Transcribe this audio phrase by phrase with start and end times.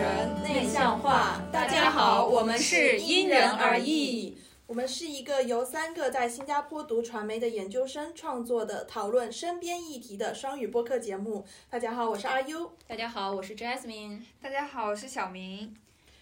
[0.00, 1.42] 人内向化。
[1.52, 4.38] 大家好，我们是因人而异。
[4.66, 11.44] 我们是一个由三个在新加坡读传媒的研究生创作的讨论身边议题的双语播客节目。
[11.68, 12.72] 大家好，我是阿优。
[12.86, 14.22] 大家好，我是 Jasmine。
[14.40, 15.76] 大家好，我是小明。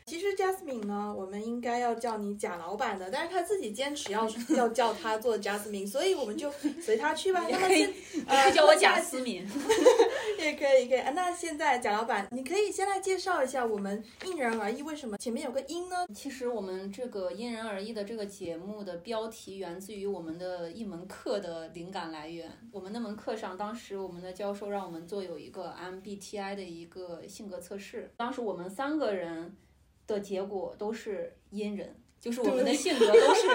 [0.09, 6.51] 其实 Jasmine 呢，我们应该要叫你贾老板的，但是他自己坚持要 要叫他做 Jasmine，所以我们就
[6.81, 7.45] 随他去吧。
[7.51, 7.93] 那么先
[8.27, 9.47] 呃叫我贾思敏，
[10.41, 11.03] 也可以可以。
[11.15, 16.07] 那现在贾老板，你可以先来介绍一下我们因人而异为什么前面有个因呢？
[16.15, 22.51] 其实我们这个因人而异的这个节目的标题源自于我们的一门课的灵感来源。
[22.73, 29.55] 我们那门课上，当时我们的教授让我们做有一个 MBTI 的一个性格测试，当时我们三个人。
[30.09, 33.47] 的结果都是阴人，就是我们的性格都是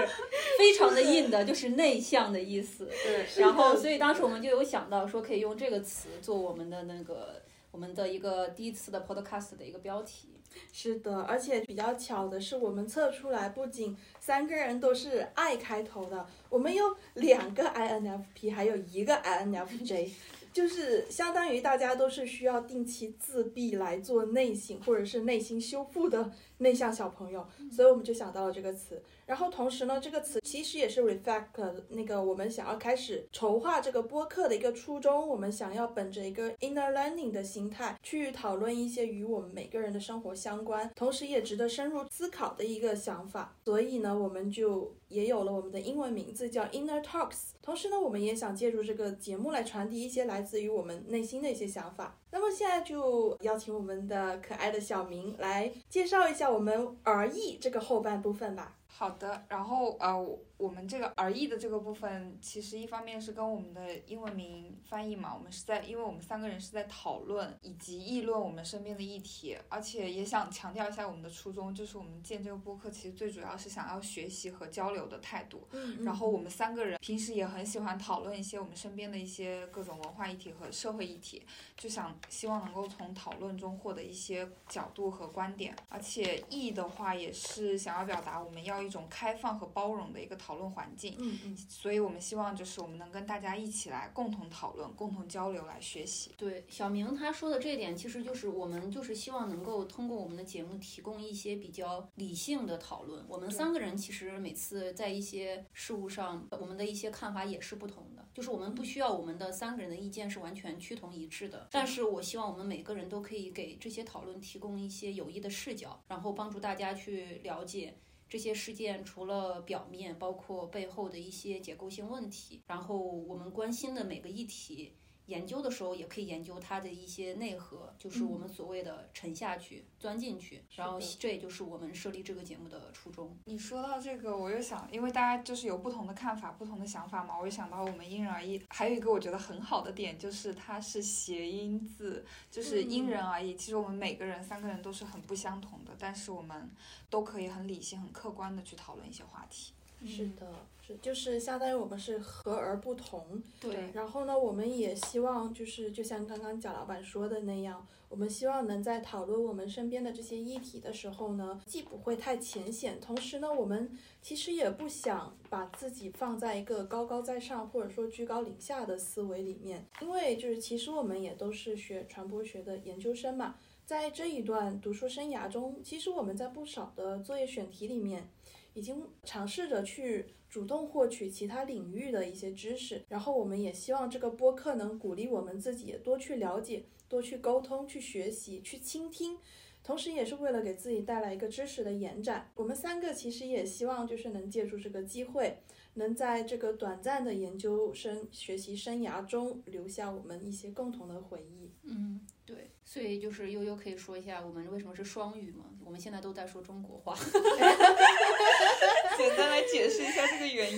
[0.58, 2.88] 非常的阴的，就是内向的意思。
[3.04, 10.30] 对，然后所以当时我们就有想到说可以用这个词做我们的那个我们的一个第一次的 podcast 的一个标题。
[10.72, 20.12] 是的，而且比较巧的是，我们测出来不仅三个人都是 I 开头的，我们有两个 INFP，还有一个 INFJ。
[20.54, 26.32] 就是相当于大家都是需要定期自闭来做内省或者是内心修复的
[26.64, 29.00] 内向小朋友，所以我们就想到了这个词。
[29.26, 35.28] 然后同时呢，这个词其实也是 reflect 那个我们想要开始筹划这个播客的一个初衷。
[35.28, 43.56] 我们想要本着一个 inner learning 的心态去讨论一些与我们每个人的生活相关，同时也值得深入思考的一个想法。
[43.66, 47.52] 所以呢，我们就也有了我们的英文名字叫 Inner Talks。
[47.62, 52.18] 同时呢，我们也想借助这个节目来传递一些来自于我们内心的一些想法。
[52.34, 58.76] 那么现在就邀请我们的可爱的小明来介绍一下我们儿艺这个后半部分吧。
[58.88, 60.40] 好的，然后呃。
[60.58, 75.68] 我们这个而异的这个部分，其实一方面是跟我们的英文名翻译嘛，我们是在，因为我们三个人是在讨论以及议论我们身边的议题，而且也想强调一下我们的初衷，就是我们建这个播客其实最主要是想要学习和交流的态度。
[75.72, 76.04] 嗯。
[76.04, 81.42] 然后我们三个人平时也很喜欢讨论一些我们身边的一些各种文化议题和社会议题，
[81.76, 90.54] 就想希望能够从讨论中获得一些角度和观点，而且意的话也是想要表达我们要一种开放和包容的一个讨。
[90.54, 96.32] 论环境，嗯嗯，所以我们希望就是我们能跟大家一起来共同讨论、共同交流来学习。
[96.38, 103.26] 对，小明他说的这一点，其实就是我们就是希望能够通过我们的节目提供一些比较理性的讨论。
[103.28, 111.68] 我们三个人其实每次在一些事物上，我们的一些看法也是不同的，就是我们不需要我们的三个人的意见是完全趋同一致的。
[111.72, 117.96] 但是我希望我们每个人都可以给这些讨论提供一些有益的视角，然后帮助大家去了解。
[118.34, 124.92] 这些事件除了表面，包括背后的一些结构性问题，然后我们关心的每个议题。
[125.28, 133.38] 研究的时候也可以研究它的一些内核，就是我们所谓的沉下去、钻进去，然后这也就是我们设立这个节目的初衷。
[133.46, 138.62] 你说到这个，我又想，因为大家就是有不同的看法、不同的想法嘛，我又想到我们因人而异。
[138.70, 143.56] 还有一个我觉得很好的点，就是它是谐音字，就是因人而异。
[143.56, 146.70] 其实我们每个人三个人都是很不相同的，但是我们
[147.10, 149.74] 都可以很理性、很客观的去讨论一些话题。
[150.06, 150.68] 是的。
[150.86, 153.90] 是，就是相当于我们是和而不同，对。
[153.94, 173.56] 然后呢，我们也希望就是就像刚刚贾老板说的那样，我们希望能在讨论我们身边的这些议题的时候呢，既不会太浅显，同时呢，我们其实也不想把自己放在一个高高在上或者说居高临下的思维里面，因为就是其实我们也都是学传播学的研究生嘛，
[173.86, 178.30] 在这一段读书生涯中，其实我们在不少的作业选题里面。
[178.76, 189.40] 已经尝试着去主动获取其他领域的一些知识，然后我们也希望这个播客能鼓励我们自己多去了解、多去沟通、去学习、去倾听，
[189.84, 192.52] 同时也是为了给自己带来一个知识的延展。
[192.54, 195.58] 我们三个其实也希望就是能借助这个机会，
[195.96, 201.72] 能在这个短暂的研究生学习生涯中留下我们一些共同的回忆。
[201.82, 202.22] 嗯。
[202.46, 205.64] 对，所以就是悠悠可以说一下我们为什么是双语吗？
[205.86, 207.16] 我们现在都在说中国话，
[209.18, 210.78] 简单来解释一下这个原因。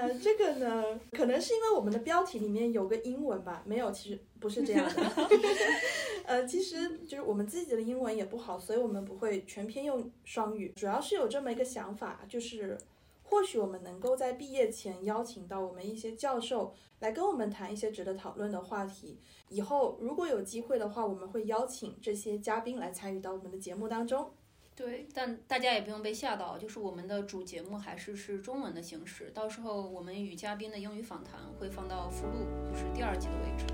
[0.00, 3.62] 呃，这个呢，可能是因为我们的标题里面有个英文吧？
[3.66, 5.28] 没有，其实不是这样的。
[6.26, 10.72] 呃，其实就是我们自己的英文也不好，所以我们不会全篇用双语。
[10.76, 12.78] 主要是有这么一个想法，就是。
[13.26, 19.18] 或许我们能够在毕业前邀请到我们一些教授来跟我们谈一些值得讨论的话题。
[19.48, 24.30] 以后如果有机会的话，我们会邀请这些嘉宾来参与到我们的节目当中。
[24.76, 29.30] 对，但大家也不用被吓到，就是我们的主节目还是是中文的形式。
[29.32, 33.64] 到时候我们与嘉宾的英语访谈会放到附录，就是第二集的位置。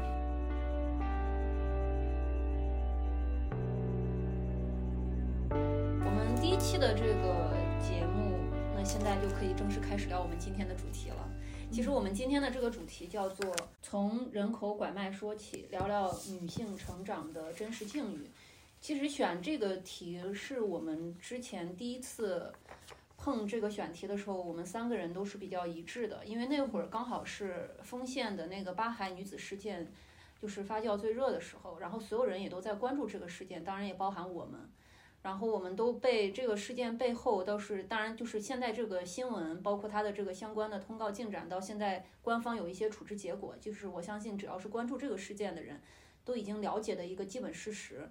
[6.04, 8.36] 我们第一期的这个节目，
[8.76, 11.26] 那现在就可以正式开始聊我们今天的主题了。
[11.72, 18.30] 其实我们今天的这个主题叫做“从人口拐卖说起，聊聊女性成长的真实境遇”。
[18.80, 22.50] 其实选这个题是我们之前第一次
[23.18, 29.92] 碰这个选题的时候，我们三个人都是比较一致的，因为那会儿刚好是丰县的那个巴海女子事件
[30.40, 34.58] 就是发酵最热的时候，然后所有人也都在关注这个事件，当然也包含我们。
[35.22, 45.78] 然后我们都被这个事件背后倒是，当然就是现在这个新闻，包括它的这个相关的通告进展，到现在官方有一些处置结果，就是我相信只要是关注这个事件的人，
[46.24, 48.08] 都已经了解的一个基本事实。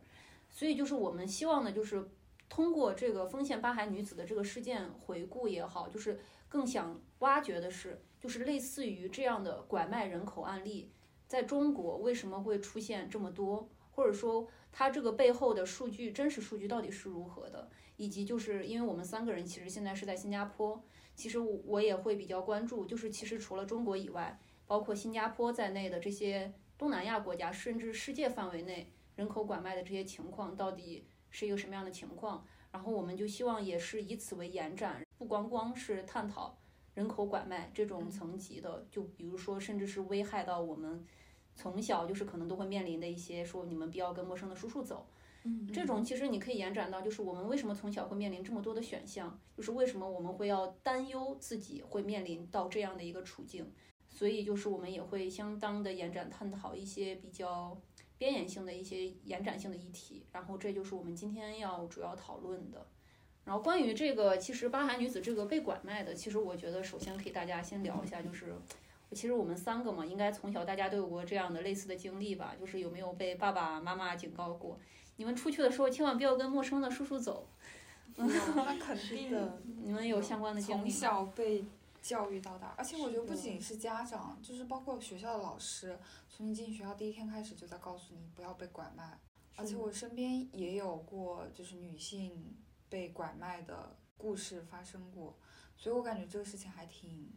[0.59, 2.05] 所以就是我们希望呢，就是
[2.49, 6.19] 通过这个丰县八海女子的这个事件回顾也好，就是
[6.49, 10.91] 更想挖掘的是，就是类似于这样的拐卖人口案例，
[11.27, 14.45] 在中国为什么会出现这么多，或者说。
[14.71, 17.67] 它这个背后的数据，真实数据到底是如何的？
[17.95, 20.79] 以及就是因为我们三个人其实现在是在新加坡，
[21.15, 32.45] 其实我也会比较关注，就是其实除了中国以外，包括新加坡在内的这些东南亚国家，甚至世界范围内人口拐卖的这些情况，到底是一个什么样的情况？
[32.71, 36.57] 然后我们就希望也是以此为延展，不光光是探讨
[36.93, 41.05] 人口拐卖这种层级的，就比如说甚至是危害到我们。
[41.53, 45.05] 从小就是可能都会面临的一些，说你们不要跟陌生的叔叔走，
[45.43, 53.69] 嗯，这种其实你可以延展到，就是我们为什么从小会面临这么多的选项，就是为什么我们会要担忧自己会面临到这样的一个处境，
[54.07, 57.77] 所以就是我们也会相当的延展探讨一些比较
[58.19, 62.85] 边缘性的一些延展性的议题，然后这就是我们今天要主要讨论的。
[63.45, 68.53] 然后关于这个，其实巴海女子这个被拐卖的，其实我觉得首先可以大家先聊一下，就是。
[69.11, 72.55] 其实我们三个嘛，应该从小大家都有过这样的类似的经历吧？
[72.59, 74.77] 就是有没有被爸爸妈妈警告过，
[75.15, 77.47] 你们出去的时候千万不要跟陌生的叔叔走。
[78.15, 81.65] 那肯定的， 你们有相关的经历从小被
[82.09, 89.19] 教育到大，而且我觉得不仅是家长，就是包括学校的老师，从你进学校第一天开始就在告诉你不要被拐卖。
[89.55, 92.57] 而且我身边也有过就是女性
[92.89, 95.37] 被拐卖的故事发生过，
[95.77, 97.31] 所以我感觉这个事情还挺。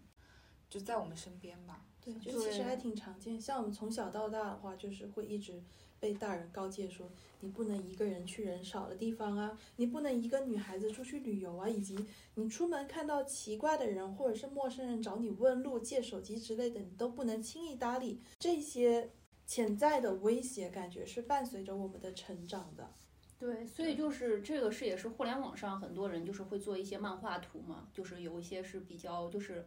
[0.71, 3.39] 就在我们身边吧，对，就其实还挺常见。
[3.39, 5.63] 像我们从小到大的话，就是会一直
[6.03, 7.09] 被大人告诫说，
[7.39, 11.97] 你不能一个人去人少的地方啊，你不能一个女孩子出去旅游啊，以及
[12.35, 18.21] 你出门看到奇怪的人或者是陌生人找你问路、借手机之类的，你都不能轻易搭理。
[18.41, 19.11] 这些
[19.47, 22.93] 潜在的威胁感觉是伴随着我们的成长的。
[23.39, 29.65] 对，所以就是这个是也是互联网上很多人就是会做一些漫画图嘛，就是有一些是比较就是。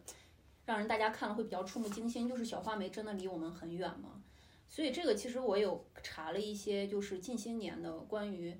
[0.66, 4.20] 让人大家看了会比较触目惊心，就是小花梅真的离我们很远吗？
[4.68, 8.54] 所以这个其实我有查了一些，就是近些年的关于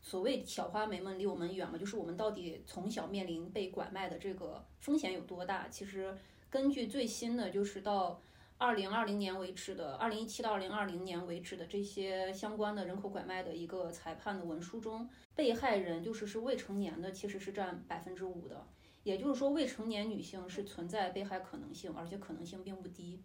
[0.00, 1.78] 所谓小花梅们离我们远吗？
[1.78, 5.68] 就是我们到底从小面临被拐卖的这个风险有多大？
[5.68, 6.16] 其实
[6.50, 8.20] 根据最新的，就是到
[8.58, 18.66] 二零二零年为止的，二零一七到二零二零年为止的这些相关的人口拐卖的一个裁判的文书中，被害人就是是未成年的，其实是占百分之五的。
[19.04, 23.20] 也就是说，未成年女性是存在被害可能性，而且可能性并不低。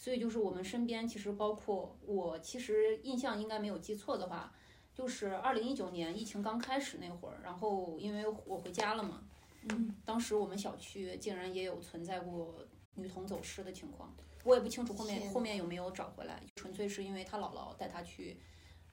[0.00, 4.54] 所以，就是我们身边其实包括我，其实印象应该没有记错的话，
[4.94, 9.24] 就是二零一九年疫情刚开始那会儿，然后因为我回家了嘛，
[9.68, 12.54] 嗯，当时我们小区竟然也有存在过
[12.94, 14.14] 女童走失的情况。
[14.44, 18.38] 我也不清楚后面后面有没有找回来，纯粹是因为她姥姥带她去。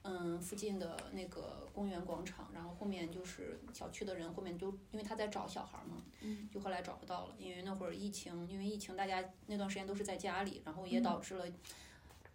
[0.08, 11.44] 嗯，附近的那个公园广场，然后后面就是小区的人，后面都因为他在找小孩嘛，嗯，就后来找不到了，因为那会儿疫情，因为疫情大家那段时间都是在家里，然后也导致了，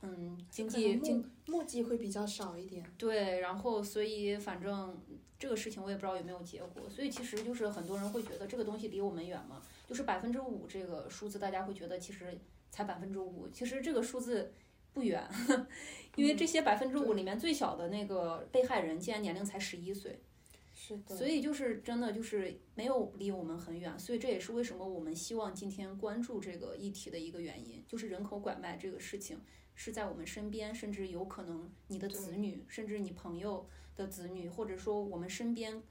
[0.02, 2.84] 嗯，经济经墨迹会比较少一点。
[2.98, 5.00] 对，然后所以反正
[5.40, 12.38] 这个事情我也不知道有没有结果，所以其实就是很多人会觉得这个东西离我们远嘛，就是百分之五这个数字，大家会觉得其实
[12.70, 14.52] 才百分之五，其实这个数字。
[14.94, 15.26] 不远，
[16.16, 20.20] 因为这些百分之五里面最小的那个被害人竟然年龄才十一岁，
[20.74, 29.40] 是的，所以就是真的就是没有离我们很远，所以这也是为什么我们希望今天关注这个议题的一个原因，就是人口拐卖这个事情
[29.76, 35.82] 是在我们身边，甚至有可能你的子女，甚至你朋友的子女，或者说我们身边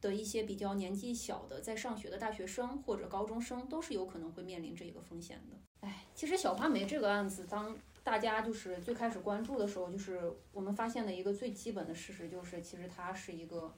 [0.00, 5.56] 的一些比较年纪小的在上学的大学生或者高中生，都是有可能会面临这个风险的。
[5.86, 7.78] 哎，其实小花梅这个案子当。
[8.02, 13.74] 大家就是最开始关注的时候，就是我们发现的一个最基本的事实，就是其实他是一个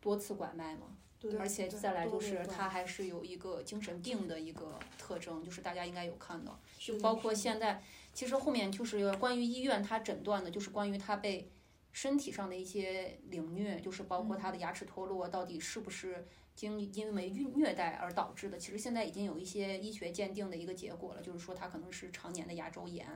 [0.00, 7.82] 多次拐卖嘛，对，而且再来就是他还是有一个精神病的一个特征，就是大家应该有看到，就包括现在，
[8.12, 11.50] 其实后面就是关于医院他诊断的，就是关于他被
[11.92, 18.58] 身体上的一些凌虐，就是包括他的牙齿脱落到底是不是经因为虐虐待而导致的。
[18.58, 23.06] 其实现在已经有一些医学鉴定的一个结果了，就是说他可能是常年的牙周炎。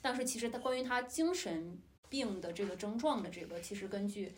[0.00, 1.78] 但是其实他关于他精神
[2.08, 4.32] 病的这个症状的这个，其实根据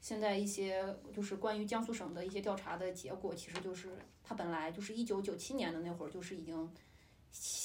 [0.00, 6.70] 现在一些就是关于江苏省的一些调查的结果，其实就是他本来就是一九九七年的那会儿就是已经。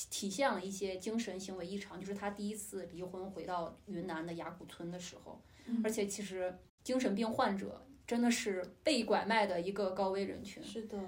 [0.10, 5.42] 体现了一些精神行为异常，就是他第一次离婚回到云南的雅谷村的时候，
[5.82, 6.54] 而且其实
[6.84, 10.64] 精神病患者真的是被拐卖的一个高危人群。
[10.64, 11.00] 是的，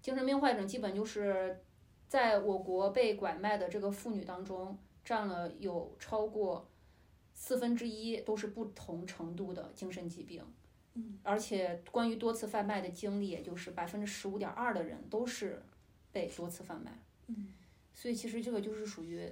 [0.00, 1.60] 精神病患者基本就是
[2.08, 6.68] 在我国被拐卖的这个妇女当中，占了有超过
[7.34, 10.42] 四分之一都是不同程度的精神疾病。
[10.94, 15.62] 嗯，而且关于多次贩卖的经历，也就是百分之十五点二的人都是
[16.10, 16.92] 被多次贩卖。
[17.28, 17.48] 嗯。
[17.94, 19.30] 所以其实这个就是属于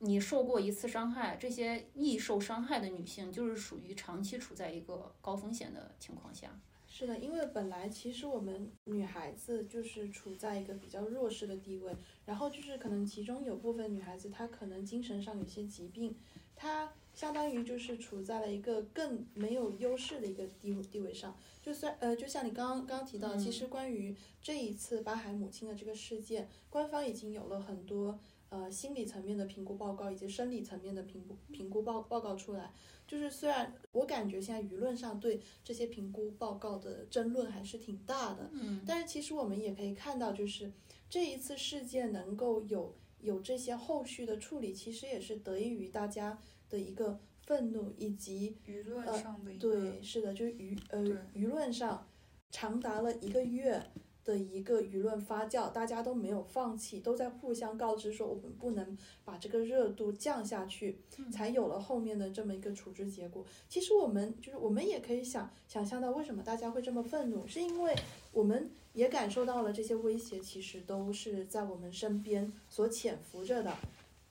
[0.00, 6.58] 你受过一次伤害，这些易受伤害的女性就是属于长期处在一个高风险的情况下。
[6.86, 11.92] 是的，因为本来其实我们女孩子就是处在一个比较弱势的地位，
[12.24, 16.14] 然后就是可能其中有部分女孩子她可能精神上有些疾病，
[16.54, 21.36] 她相当于就是处在了一个更没有优势的一个地地位上。
[21.60, 28.16] 就算呃，就像你刚刚刚提到，其实关于这一次巴海母亲的这个事件，官方已经有了很多
[28.54, 32.72] 呃心理层面的评估报告以及生理层面的评估评估报报告出来。
[33.06, 40.72] 就是虽然我感觉现在舆论上对这些评估报告的争论还是挺大的，嗯，但是其实我们也可以看到，就是
[41.10, 46.38] 这一次事件能够有有这些后续的处理，其实也是得益于大家
[46.70, 47.18] 的一个。
[47.46, 52.08] 愤怒以及舆论上的对，是的，就是舆呃舆论上
[52.50, 53.84] 长达了一个月
[54.24, 60.98] 的一个舆论发酵，大家都没有放弃，都在互相告知说我们不能把这个热度降下去，
[61.30, 63.44] 才有了后面的这么一个处置结果。
[63.68, 67.94] 其实我们就是我们也可以想想象到为什么大家会这么愤怒，是因为
[68.32, 73.76] 我们也感受到了这些威胁其实都是在我们身边所潜伏着的。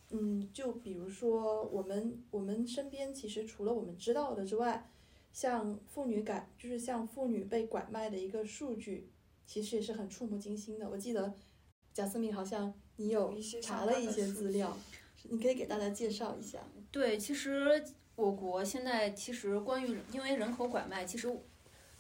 [0.10, 4.90] 嗯，就比如说我们我们身边其实除了我们知道的之外，
[5.32, 9.10] 像妇女改就是像妇女被拐卖的一个数据，
[9.46, 10.90] 其实也是很触目惊心的。
[10.90, 11.34] 我记得
[11.94, 14.78] 贾思敏好像你有查了一些资料，
[15.24, 16.60] 你可以给大家介绍一下。
[16.92, 17.84] 对，其实
[18.16, 21.28] 我国现在其实关于因为人口拐卖，其实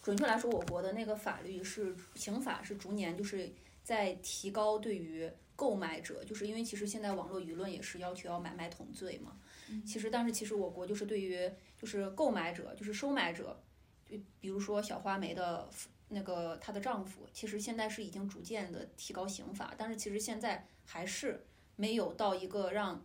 [0.02, 3.52] 准确来说，我国的那个法律是刑法是逐年就是
[3.84, 5.32] 在提高对于。
[5.56, 9.38] 购买者就是因为其实现在网络舆论也是要求要买卖同罪嘛，
[9.86, 13.62] 其实但是其实我国就是对于就是购买者就是收买者，
[14.10, 15.70] 就比如说小花梅的
[16.13, 23.03] 那个她的丈夫，其实现在是已经逐渐的提高刑法，但是其实现在还是没有到一个让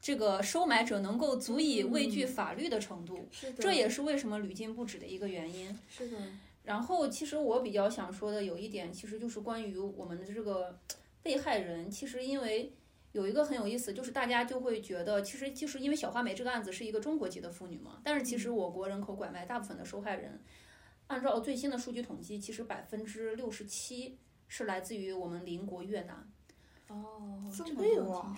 [0.00, 5.78] 这个收买者能够足以畏惧法律的程度，这也是为什么屡禁不止的一个原因。
[5.88, 6.16] 是的。
[6.64, 10.78] 然后其实我比较想说的有一点，其实就是关于我们的这个。
[11.24, 12.70] 被害人其实因为
[13.12, 20.38] 有一个很有意思，就是大家就会觉得，其实就是因为小花梅这个案子是一个中国籍的妇女嘛，但是其实我国人口拐卖大部分的受害人，
[21.08, 24.18] 按照最新的数据统计，其实百分之六十七
[24.48, 26.28] 是来自于我们邻国越南。
[26.88, 28.36] 哦，这么多。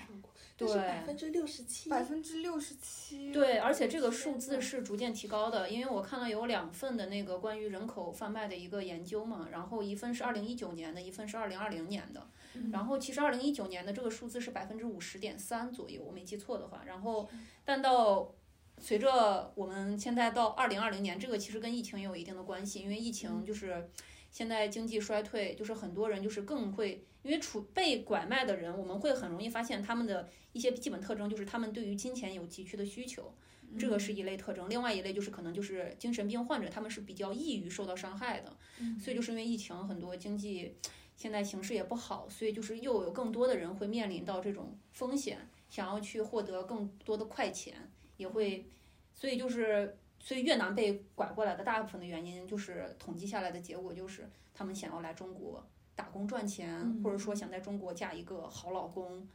[0.56, 3.30] 对，百分之六十七，百分之六十七。
[3.30, 12.26] 对，而且这个数字是逐渐提高的，因为我看了有两份的那个关于人口贩卖的一个研究嘛，然后一份是二零一九年的，一份是二零二零年的，
[12.72, 17.28] 然后其实二零一九年的这个数字是百分之五十点三左右，我没记错的话，然后
[17.62, 18.32] 但到
[18.78, 23.90] 随着我们现在到二零二零年，这个其实跟疫情也有一定的关系，因为疫情就是
[24.30, 27.04] 现在经济衰退，就是很多人就是更会。
[27.22, 33.34] 因为处被拐卖的人，我们会很容易发现他们的一些基本特征，就是他们对于金钱有急需的需求，
[33.76, 34.70] 这个是一类特征。
[34.70, 38.56] 另外一类就是可能就是精神病患者，他们是比较易于受到伤害的。
[39.00, 40.76] 所以就是因为疫情，很多经济
[41.16, 48.68] 现在形势也不好，所以就是又有更多的人会面临到这种风险，想要去获得更多的快钱，也会，
[49.12, 55.66] 所以就是所以越南被拐过来的大部分的原因，就是统计下来的结果就是他们想要来中国。
[55.96, 59.26] 打工赚钱，或者说想在中国嫁一个好老公，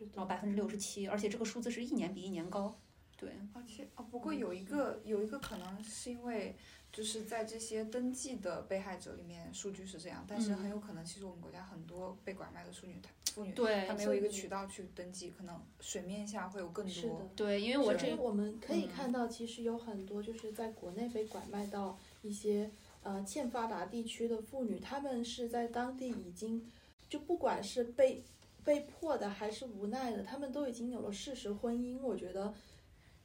[0.00, 2.76] 然后百分之六十七，而且这个数字是一年比一年高。
[3.16, 6.56] 对，而且哦，不过有一个有一个可能是因为
[6.90, 13.52] 就是在这些登记的被害者里面数据是这样，但是很有可能其实我们国家很多被拐卖的妇女她妇女
[13.86, 17.28] 她没有一个渠道去登记，可能水面下会有更多。
[17.36, 22.70] 对，因为我这我们可以看到，其实有很多就是在国内被拐卖到一些。
[23.04, 26.68] 呃，欠发达地区的妇女，她们是在当地已经，
[27.08, 28.22] 就不管是被
[28.64, 31.98] 被迫的还是无奈的，她们都已经有了事实婚姻。
[32.02, 32.52] 我觉得，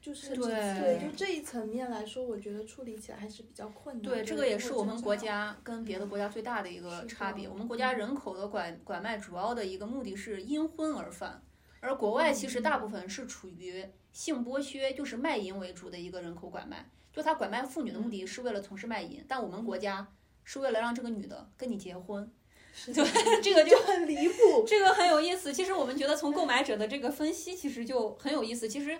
[0.03, 4.03] 就是对对，就这一层面来说，我觉得处理起来还是比较困难。
[4.03, 7.47] 对，这个也是我们国家跟别的国家最大的一个差别。
[7.47, 11.41] 我们国家人口的拐拐卖主要的一个目的是因婚而犯，
[11.79, 16.85] 而国外其实大部分是处于性剥削，就是卖淫为主的一个人口拐卖。
[17.13, 20.05] 就他拐卖妇女的目的是为了从事卖淫，但我们国家
[20.43, 22.29] 是为了让这个女的跟你结婚。
[22.87, 22.93] 对，
[23.41, 24.65] 这个就就很离谱。
[24.67, 25.53] 这个很有意思。
[25.53, 28.67] 其实我们觉得从购买者的这个分析，其实就很有意思。
[28.67, 28.99] 其实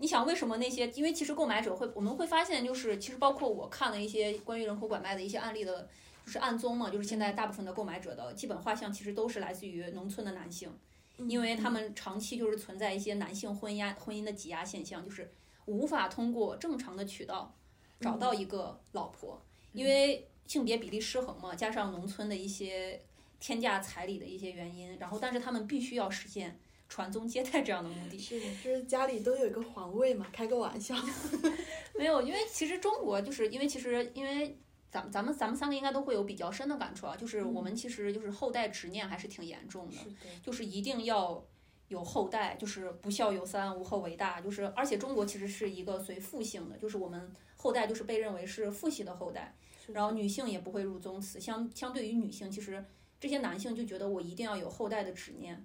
[0.00, 0.88] 你想，为什么那些？
[0.92, 5.86] 因为其实购买者会，我们会发现，就是其实包括我看了一些关于人口拐卖的一些案例的，
[6.24, 10.72] 就是案宗嘛，就是现在大部分的购买者的基本画像，其实都是来自于农村的男性，
[11.18, 15.30] 因为他们长期就是存在一些男性婚压婚姻的挤压现象，就是
[15.66, 17.54] 无法通过正常的渠道
[18.00, 19.38] 找到一个老婆，
[19.74, 22.98] 因为性别比例失衡嘛，加上农村的一些
[23.38, 26.58] 天价彩礼的一些原因，然后但是他们必须要实现
[26.90, 28.18] 传宗接代这样的目的。
[28.18, 30.94] 是的，就是家里都有一个皇位嘛，开个玩笑。
[31.96, 34.58] 没有，因为其实中国就是因为其实因为
[34.90, 41.46] 咱们咱们咱们三个应该都会有比较深的感触啊，就是我们其实就是后代执念还是挺严重的，是的，就是一定要
[41.86, 49.54] 有后代，就是不孝有三，无后为大，就是而且中国其实是一个随父姓的，就是我们后代就是被认为是父系的后代，
[49.88, 52.84] 然后女性也不会入宗祠，相相对于女性，其实
[53.20, 55.64] 这些男性就觉得我一定要有后代的执念，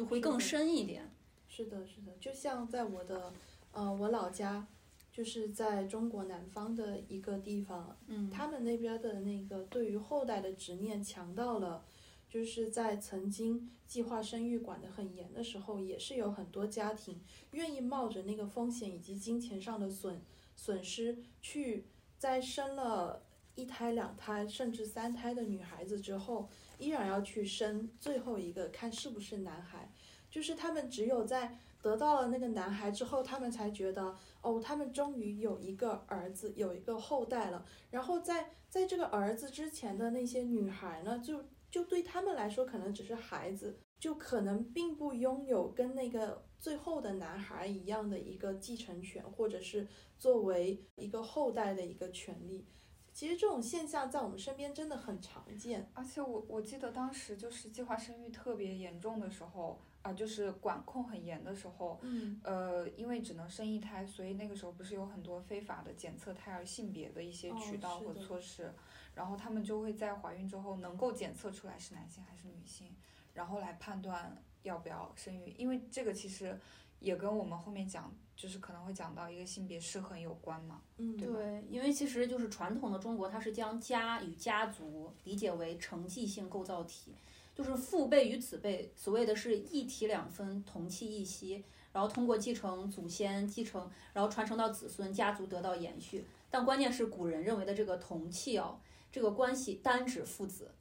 [0.00, 1.10] 就会更深一点。
[1.46, 3.30] 是的，是的，就像在我的
[3.70, 4.66] 呃我老家，
[5.12, 11.84] 就是在中国南方的一个地方，嗯，他们那边的那个对于后代的执念强到了，
[12.30, 20.22] 就是在曾经计划生育管得很严的时候，也是有很多家庭愿意冒着那个风险以及金钱上的损
[20.56, 21.84] 损失，去
[22.16, 23.22] 在生了
[23.54, 29.89] 一胎、两胎甚至三胎的女孩子之后，依然要去生最后一个，看是不是男孩。
[30.30, 37.64] 就是他们只有在得到了那个男孩之后，他们才觉得哦，他们终于有一个儿子，有一个后代了。
[37.90, 49.88] 然后在在这个儿子之前的那些女孩呢，就就对他们来说可能只是孩子，就可能并不拥有跟那个最后的男孩一样的一个继承权，或者是
[50.18, 52.66] 作为一个后代的一个权利。
[53.12, 55.90] 其实这种现象在我们身边真的很常见。
[55.94, 68.72] 而且我我记得当时就是计划生育特别严重的时候啊、就是管控很严的时候，嗯，呃，因为只能生一胎，所以那个时候不是有很多非法的检测胎儿性别的一些哦渠道和措施，
[69.14, 72.94] 然后他们就会在怀孕之后能够检测出来是男性还是女性，
[73.34, 76.58] 然后来判断要不要生育，因为这个其实
[76.98, 80.80] 也跟我们后面讲，就是可能会讲到一个性别失衡有关嘛。
[80.96, 87.14] 嗯，对对，因为其实就是传统的中国，它是将家与家族理解为承继性构造体，
[87.54, 96.26] 就是父辈与子辈，所谓的是一体两分，同气一息，然后通过继承祖先，继承，然后传承到子孙，家族得到延续。
[96.48, 98.80] 但关键是古人认为的这个同气哦，
[99.12, 100.74] 这个关系单指父子，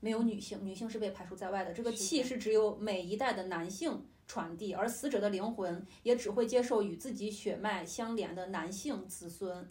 [0.00, 1.72] 没有女性，女性是被排除在外的。
[1.72, 9.70] 这个气是只有每一代的男性传递，而死者的灵魂也只会接受与自己血脉相连的男性子孙。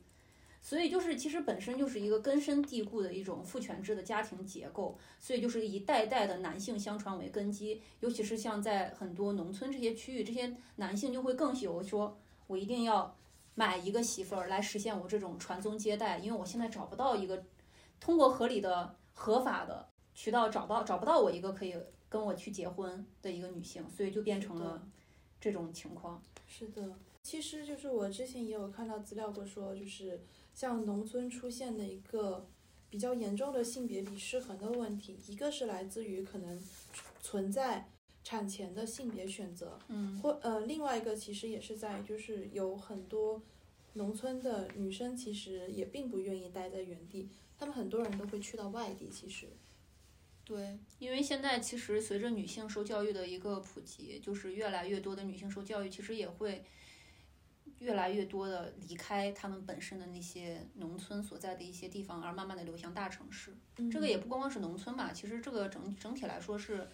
[0.64, 13.18] 所以就是，其实本身就是一个根深蒂固的一种父权制的家庭结构，所以就是一代代的男性相传为根基，尤其是像在很多农村这些区域，这些男性就会更有说，我一定要
[13.56, 17.44] 买一个媳妇儿来实现我这种传宗接代，因为我现在找不到一个
[18.00, 21.76] 通过合理的、合法的渠道找到找不到我一个可以
[22.08, 24.88] 跟我去结婚的一个女性，所以就变成了
[25.40, 26.24] 这种情况。
[26.46, 26.94] 是的，
[27.24, 30.22] 其实就是我之前也有看到资料过说，就是
[30.62, 32.48] 像农村出现的一个
[32.88, 36.62] 比较严重的性别比失衡的问题，一个是来自于可能
[37.20, 37.90] 存在
[38.24, 43.42] 产前的性别选择，嗯或呃另外一个其实也是在就是有很多
[43.94, 49.48] 农村的女生其实也并不愿意待在原地，她们很多人都会去到外地，其实。
[50.46, 56.64] 对，因为现在其实随着女性受教育的一个普及，就是越来越多的女性受教育，其实也会
[57.82, 63.54] 越来越多的离开他们本身的那些农村所在的一些地方，而慢慢的流向大城市。
[63.92, 66.88] 这个也不光光是农村吧，其实这个整整体来说是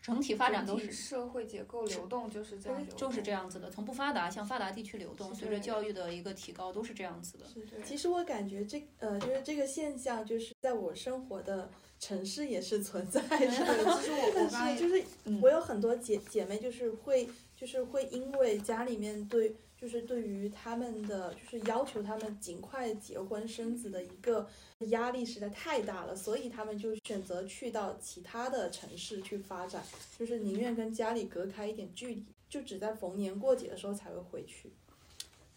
[0.00, 7.44] 整体发展都是社会结构流动就是这样流动，就是这样子的，从不发达向发达地区流动，随着教育的一个提高，都是这样子的。
[7.46, 13.36] 是，其实我感觉这呃，就是这个现象，就是在我生活的城市也是存在的。
[13.36, 24.48] 对，其实我 我刚才是，就是嗯我有很多姐姐妹，就是会，就是会因为家里面对，就是对于他们的，就是要求他们尽快结婚生子的一个
[24.88, 29.84] 压力实在太大了，所以他们就选择去到其他的城市去发展，
[30.18, 34.72] 就是宁愿跟家里隔开一点距离，就只在逢年过节的时候才会回去。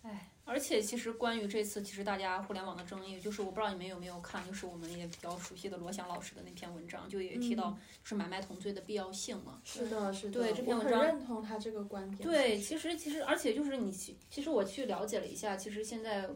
[0.01, 9.62] 哎，而且其实关于这次，其实大家互联网的争议，就是我不知道你们有没有看，就是我们也比较熟悉的罗翔老师的那篇文章，就也提到就是买卖同罪的必要性嘛。
[9.63, 12.27] 是的，是的，对这篇文章认同他这个观点。
[12.27, 16.27] 对，其实其实而且就是你其其实我去了解了一下，其实现在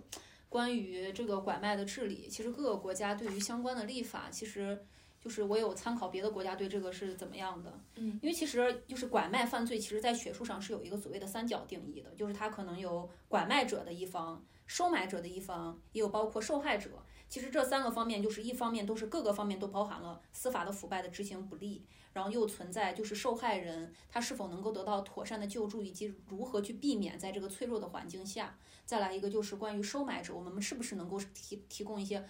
[0.48, 4.86] 关于这个拐卖的治理，其实各个国家对于相关的立法，其实
[5.24, 7.80] 就是我有参考别的国家对这个是怎么样的。
[7.96, 16.90] 嗯，因为其实就是拐卖犯罪，其实在学术上是有一个所谓的三角定义的，就是它可能有拐卖者的一方、收买者的一方，也有包括受害者。
[17.30, 28.56] 其实这三个方面，就是一方面都是各个方面都包含了司法的腐败的执行不力，然后又存在就是受害人他是否能够得到妥善的救助，以及如何去避免在这个脆弱的环境下。
[28.86, 32.24] 再来一个就是关于收买者，我们是不是能够提提供一些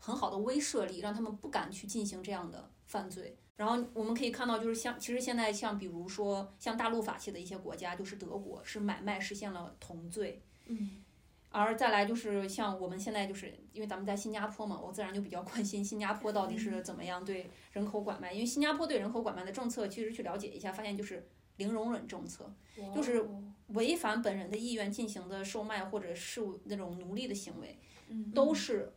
[0.00, 3.36] 很好的威慑力，让他们不敢去进行这样的犯罪。
[3.54, 11.02] 然后我们可以看到，就是像其实现在像比如说像大陆法系的一些国家，就是德国是买卖实现了同罪，嗯，
[11.50, 22.52] 而再来就是像我们现在就是因为咱们在新加坡嘛，我自然就比较关心新加坡到底是怎么样对人口拐卖，因为新加坡对人口拐卖的政策，其实去了解一下，发现就是零容忍政策，
[22.94, 23.44] 就是哦。
[23.74, 28.32] 违反本人的意愿进行的售卖或者是那种奴隶的行为，嗯。
[28.32, 28.92] 都是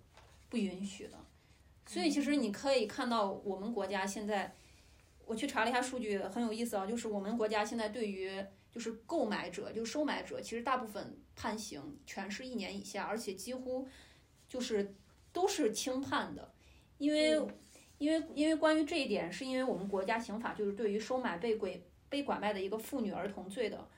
[0.54, 1.18] 不允许的。
[1.88, 4.54] 所以其实你可以看到，我们国家现在，
[5.26, 8.32] 我去查了一下数据，很有意思啊，就是我们国家现在对于
[8.72, 13.88] 就是购买者，就是收买者，其实大部分判刑全是一年以下，而且几乎
[14.48, 14.96] 就是
[15.32, 16.54] 都是轻判的，
[17.00, 17.48] 因为嗯
[17.98, 23.90] 因为因为关于这一点，是因为我们国家刑法就是对于收买被拐被拐卖的一个妇女儿童罪的。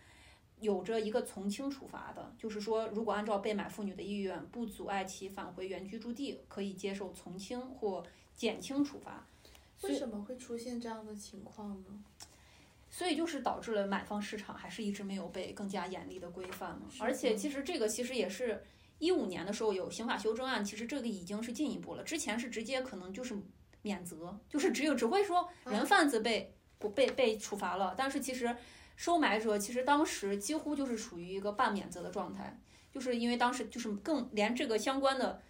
[0.66, 8.04] 有着一个从轻处罚的，就是说，如果按照被买妇女的意愿，不阻碍其返回原居住地，可以接受从轻或
[8.36, 9.26] 减轻处罚。
[9.84, 12.04] 为什么会出现这样的情况呢？
[12.90, 16.88] 所以就是导致了买方市场还是一直没有被更加严厉的规范嘛。
[17.00, 18.64] 而且其实这个其实也是
[19.00, 22.04] 一五年的时候有刑法修正案，其实这个已经是进一步了。
[22.04, 23.38] 之前是直接可能就是
[23.82, 28.56] 免责，就是只有只会说人贩子被不被被处罚了，但是其实
[28.96, 32.60] 收买者其实当时几乎就是处于一个半免责的状态，
[32.92, 35.42] 就是因为当时就是更连这个相关的。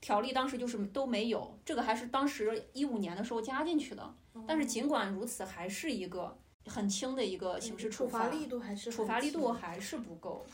[0.00, 4.14] 条例当时就是都没有，这个还是当时一五年的时候加进去的。
[4.46, 6.36] 但是尽管如此，还是一个
[6.66, 10.44] 很轻的一个刑事处罚，力度还是处罚力度还是不够。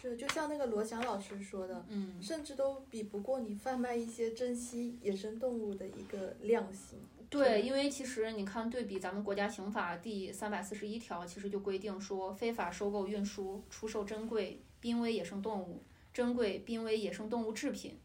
[0.00, 7.00] 是，就像那个罗翔老师说的，嗯，甚至都比不过你贩卖一些珍稀野生动物的一个量刑。
[7.28, 17.98] 对，因为其实你看，对比咱们国家刑法第三百四十一条，其实就规定说，非法收购、运输、出售珍贵、濒危野生动物、珍贵、濒危野生动物制品，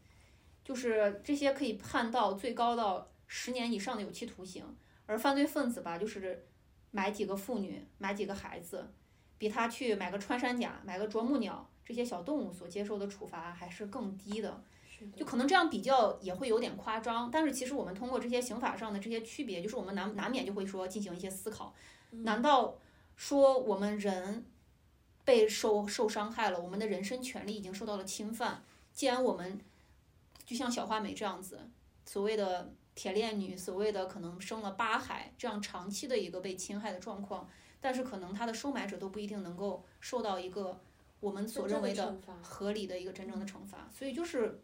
[0.64, 4.64] 就是这些可以判到最高到十年以上的有期徒刑。
[5.06, 6.46] 而犯罪分子吧，就是
[6.90, 8.90] 买几个妇女，买几个孩子，
[9.38, 14.62] 比他去买个穿山甲、买个啄木鸟这些小动物所接受的处罚还是更低的。
[15.16, 21.74] 就可能这样比较也会有点夸张，但是其实我们通过这些刑法上的这些区别，就是我们难难免就会说进行一些思考，
[22.10, 22.76] 嗯难道
[23.16, 24.44] 说我们人
[25.24, 28.62] 被受受伤害了，我们的人身权利已经受到了侵犯？
[28.92, 29.60] 既然我们
[30.44, 31.60] 就像小花美这样子，
[32.04, 37.48] 所谓的铁链女，所谓的可能生了八孩这样长期的一个被侵害的状况，
[37.80, 40.80] 但是可能他的收买者都不一定能够受到一个
[41.20, 44.60] 我们所认为的合理的一个真正的惩罚，所以就是。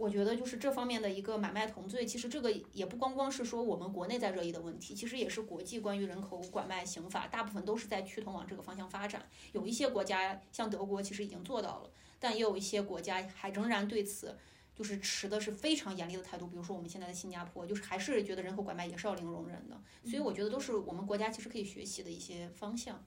[0.00, 9.28] 我觉得就是这方面的一个买卖同罪，其实这个也不光光是说我们国内在热议的问题，其实也是国际关于人口拐卖刑法，大部分都是在趋同往这个方向发展。
[9.52, 14.34] 有一些国家像德国其实已经做到了，但也有一些国家还仍然对此
[14.74, 16.46] 就是持的是非常严厉的态度。
[16.46, 19.78] 比如说我们现在的新加坡，就是还是觉得人口拐卖也是要零容忍的。
[20.04, 23.04] 所以我觉得都是我们国家其实可以学习的一些方向。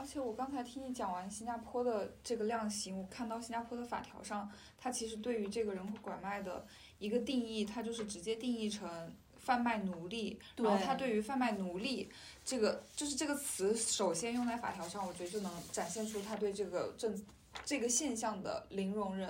[0.00, 6.66] 而且我刚才听你讲完新加坡的这个量刑，我看到新加坡的法条上，它其实对于这个人口拐卖的
[6.98, 8.88] 一个定义，它就是直接定义成
[9.36, 10.40] 贩卖奴隶。
[10.56, 12.10] 然后它对于贩卖奴隶
[12.46, 17.14] 这个，就是这个词首先用在法条上，我觉得就能展现出他对这个政
[17.62, 19.28] 这个现象的零容忍，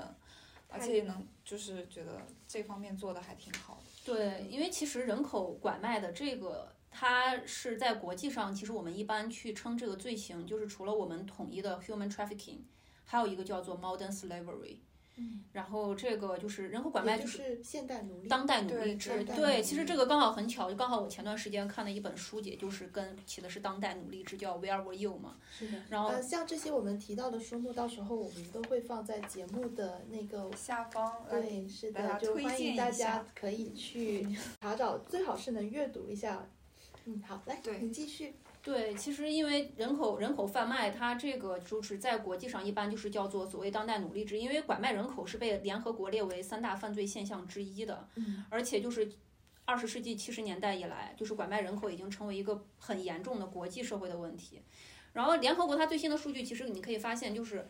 [0.68, 3.82] 而且也能就是觉得这方面做的还挺好的。
[4.04, 6.72] 对，因为其实人口拐卖的这个。
[6.90, 12.58] 它是在国际上，其实我们一般去称这个罪行，就是除了我们统一的 human trafficking，
[13.04, 14.78] 还有一个叫做 modern slavery。
[15.16, 19.22] 嗯，然后这个就是人口拐卖，就是现代奴隶，当代奴隶制。
[19.24, 25.36] 对对，其实这个刚好很巧，刚好我前段时间看了一本书，也就是跟起的是当代奴隶制，叫 Where Were You 嘛。
[25.50, 25.78] 是的。
[25.90, 31.12] 然后呃，像这些我们提到的书目，到时候我们都会放在节目的那个下方。
[31.28, 34.26] 对，是的，就推欢迎大家可以去
[34.60, 36.48] 查找，最好是能阅读一下。
[37.04, 38.34] 嗯，好，来，对你继续。
[38.62, 49.10] 对，其实因为人口人口贩卖，它这个就是在国际上一般就是叫做所谓当代奴隶制，因为拐卖人口是被联合国列为三大犯罪现象之一的，嗯而且就是
[49.64, 54.60] 二十世纪七十年代以来，就是拐卖人口已经成为一个很严重的国际社会的问题。
[55.12, 57.68] 然后联合国它最新的数据，其实你可以发现就是。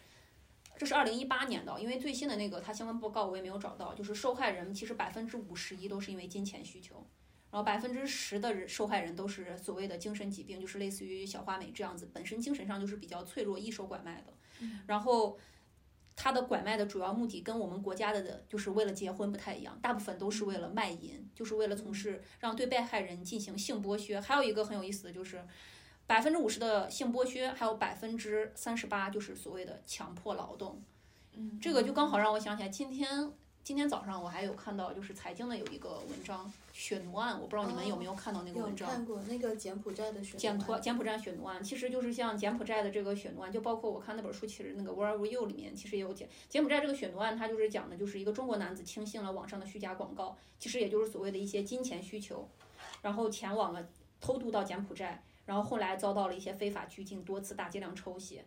[0.77, 7.05] 这是二零一八年的，因为最新的那个它相关报告我也没有找到，就是受害人其实百分之五十一都是因为金钱需求，
[7.51, 14.33] 然后百分之十的人受害人都是所谓的精神疾病，就是类似于小花美这样子，本身精神上就是比较脆弱、易受拐卖的。
[14.87, 15.39] 然后
[16.15, 24.21] 他的拐卖的主要目的跟我们国家的就是为了结婚不太一样，大部分都是为了卖淫，就是为了从事让对被害人进行性剥削。
[24.21, 25.45] 还有一个很有意思的就是。
[26.07, 30.83] 百分之五十的性剥削，还有百分之三十八就是所谓的强迫劳动，
[31.35, 33.31] 嗯，这个就刚好让我想起来，今天
[33.63, 38.89] 今天早上我还有看到，就是财经的有一个文章“血奴案”，我不知道你们有没有看到那个文章。
[38.89, 52.49] 看过那个柬埔寨的血奴案柬埔寨血奴案，其实就是像柬埔寨的这个血奴案，就包括我看那本书，其实那个《Wherever You》里面其实也有讲柬埔寨这个血奴案，它就是讲的就是一个中国男子轻信了网上的虚假广告，其实也就是所谓的一些金钱需求，
[53.03, 53.87] 然后前往了
[54.21, 58.45] 偷渡到柬埔寨，然后后来遭到了一些非法拘禁，多次大剂量抽血。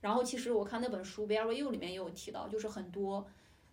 [0.00, 3.26] 然后其实我看那本书《Wherever You》里面也有提到，就是很多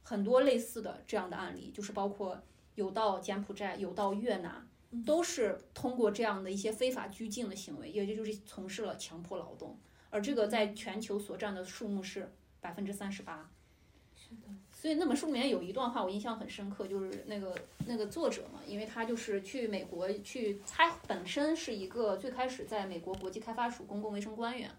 [0.08, 2.42] 很多类似的这样的案例，就是包括
[2.76, 4.66] 有到柬埔寨，有到越南。
[5.06, 9.78] 都是通过这样的一些非法拘禁的行为，也就是从事了强迫劳动，
[10.10, 13.50] 而这个在全球所占的数目是百分之三十八。
[14.16, 17.54] 是的，所以那本书里面有一段话我印象很深刻，就是那个
[17.86, 24.72] 那个作者嘛，因为他就是去美国去，他本身是一个最开始在美国国际开发署公共卫生官员，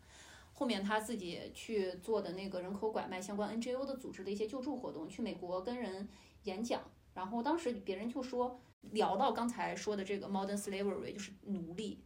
[0.58, 6.08] 后面他自己去做的那个人口拐卖相关 NGO 的组织的一些救助活动，去美国跟人
[6.42, 6.82] 演讲，
[7.14, 8.60] 然后当时别人就说。
[8.92, 12.00] 聊到刚才说的这个 modern slavery 就是奴隶，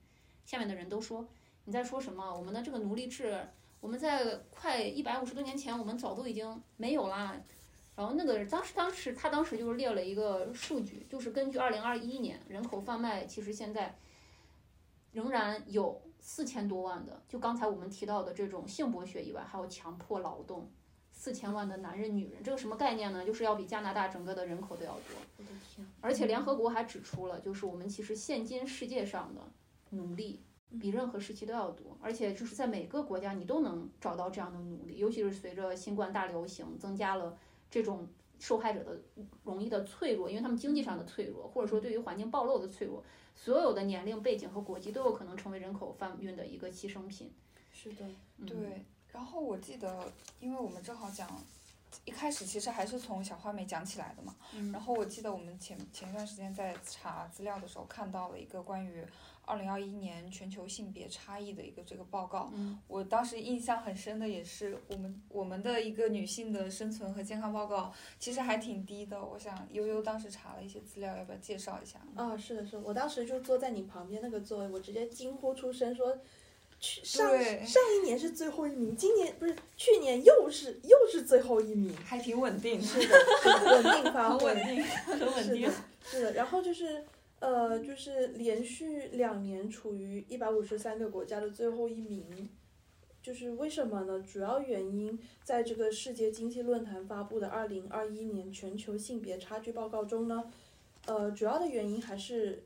[0.47, 1.29] 下面的人都说
[1.67, 2.35] 你在说什么？
[2.35, 3.47] 我们的这个奴隶制，
[3.79, 7.39] 我们在快一百五十多年前，我们早都已经没有啦。
[7.95, 13.95] 然后那个当时当时他当时就是列了一个数据，就是根据二零二一年人口贩卖，其实现在
[15.13, 20.71] 仍然有四千多万的，就刚才我们提到的这种性剥削以外，还有强迫劳动。
[21.15, 23.25] 四千万的男人、女人，这个什么概念呢？
[23.25, 25.17] 就是要比加拿大整个的人口都要多。
[25.37, 25.87] 我的天！
[26.01, 29.41] 而且联合国还指出了，就是我们其实现今世界上的
[29.91, 30.43] 奴隶
[30.81, 37.37] 比任何时期都要多，而且就是在每个国家你都能找到这样的奴隶，尤其是随着新冠大流行，增加了
[37.71, 38.09] 这种
[38.39, 39.01] 受害者的
[39.45, 47.33] 容易的脆弱，因为他们经济上的脆弱，或者说对于环境暴露的脆弱，所有的年龄背景和国籍都有可能成为人口贩运的一个牺牲品。
[47.73, 48.05] 是的，
[48.39, 48.85] 嗯、对。
[49.13, 51.29] 然后我记得，因为我们正好讲，
[52.05, 54.35] 一开始其实还是从小花美讲起来的嘛。
[54.55, 59.05] 嗯、然后我记得我们前前一段时间在查资料的时候，看到了一个关于
[59.45, 62.51] 二零二一年全球性别差异的一个这个报告。
[62.55, 69.23] 嗯、我当时印象很深的也是我们我们的一个女性的生存和健康报告，其实还挺低的。
[69.23, 71.99] 我想悠悠当时查了一些资料，要不要介绍一下？
[72.15, 76.19] 啊、是的，是的，我当时就坐在你旁边那个座位，我直接惊呼出声说。
[76.85, 77.31] 去上
[77.65, 85.71] 上一年是最后一名，今年不是去年又是又是最后一名，还挺稳定，是的，很稳定发挥，很稳定，很稳定，
[86.03, 86.33] 是的。
[86.33, 87.05] 然后就是
[87.43, 92.49] 呃，就是连续两年处于一百五十三个国家的最后一名，
[93.21, 94.21] 就是为什么呢？
[94.23, 100.53] 主要原因在这个世界经济论坛发布的二零二一年全球性别差距报告中呢，
[101.07, 102.63] 呃，主要的原因还是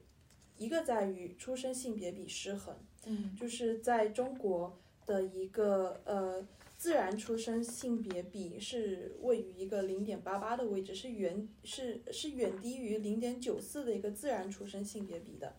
[0.58, 2.76] 一个在于出生性别比失衡。
[3.06, 6.46] 嗯，就是在中国的一个呃
[6.86, 15.56] 自然出生性别比是位于一个零点八八的位置，是远是是远低于零点九四的一个自然出生性别比的。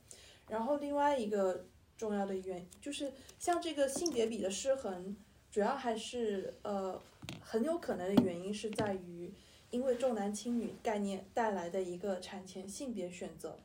[0.47, 1.65] 然后另外一个
[1.97, 5.17] 重要的原就是像这个性别比的失衡，
[5.51, 6.97] 主要还是呃
[7.41, 9.29] 很有可能的原因是在于
[9.69, 13.59] 因为重男轻女概念带来的一个产前性别选择。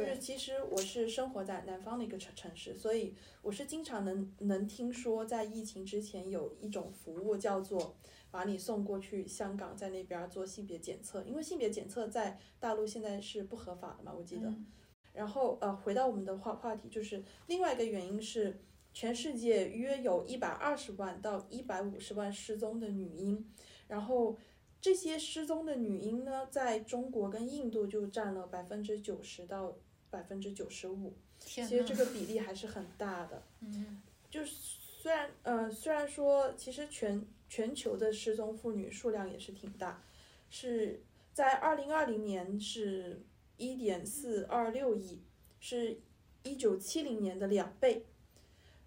[0.00, 7.94] 就是，其实我是生活在南方的一个城城市，所以我是经常能能听说，在疫情之前有一种服务叫做
[8.30, 14.48] 把你送过去香港，在那边儿做性别检测，因为性别检测在大陆现在是不合法的嘛，我记得。
[14.48, 14.66] 嗯
[15.14, 18.58] 然后呃，回到我们的话话题，就是另外一个原因是，
[18.94, 23.46] 全世界约有一百二十万到一百五十万失踪的女婴，
[23.88, 24.38] 然后
[24.82, 29.74] 这些失踪的女婴呢，在中国跟印度就占了百分之九十到
[30.10, 33.40] 百分之九十五，其实这，个比例还是很大的。
[33.62, 40.02] 嗯就是虽然呃虽然说，其实全全球的失踪妇女数量也是挺大，
[40.50, 41.00] 是
[41.32, 43.22] 在二零二零年是
[43.58, 45.22] 一点四二六亿，
[45.60, 46.00] 是
[46.42, 48.04] 一九七零年的两倍。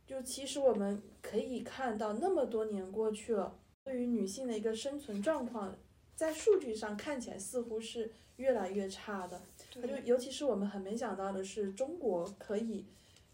[0.05, 5.75] 就其实我们可以看到，那么多年过去了，对于女性的一个生存状况，
[6.15, 9.41] 在数据上看起来似乎是越来越差的。
[9.73, 12.85] 它就尤其是我们很没想到的是，中国可以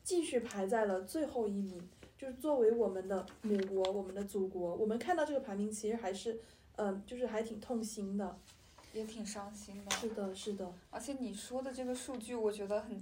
[0.03, 6.39] 继续排在了最后一名，就是作为我们的母国，我们的祖国，我们看到这个排名其实还是，
[6.75, 8.37] 嗯、就是还挺痛心的。
[8.93, 9.91] 也挺伤心的。
[9.91, 13.01] 是的，是的，而且你说的这个数据，我觉得很，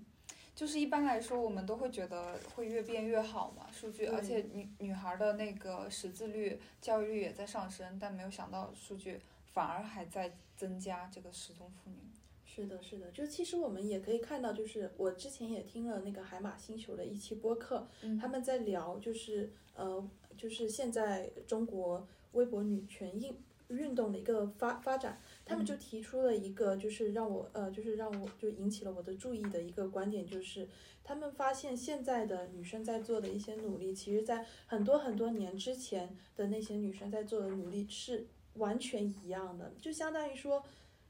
[0.54, 9.20] 就是一般来说，我们都会觉得会越变越好嘛，数据，而且女女孩的那个识字率、教育率也在上升，但没有想到数据
[9.54, 11.98] 反而还在增加这个失踪妇女。
[12.46, 13.12] 是的，是的。
[13.12, 23.36] 就其实我们也可以看到，就是我之前也听了那个海马星球的一期播客，嗯他们在聊，就是呃，就是现在中国微博女权运
[23.68, 30.68] 运动的一个发发展，他们就提出了一个，就是让我呃，就是让我就引起了我的注意的一个观点，就是
[31.04, 38.26] 他们发现现在的女生在做的一些努力，其实在很多很多年之前的那些女生在做的努力是
[38.60, 40.64] 完全一样的，就相当于说。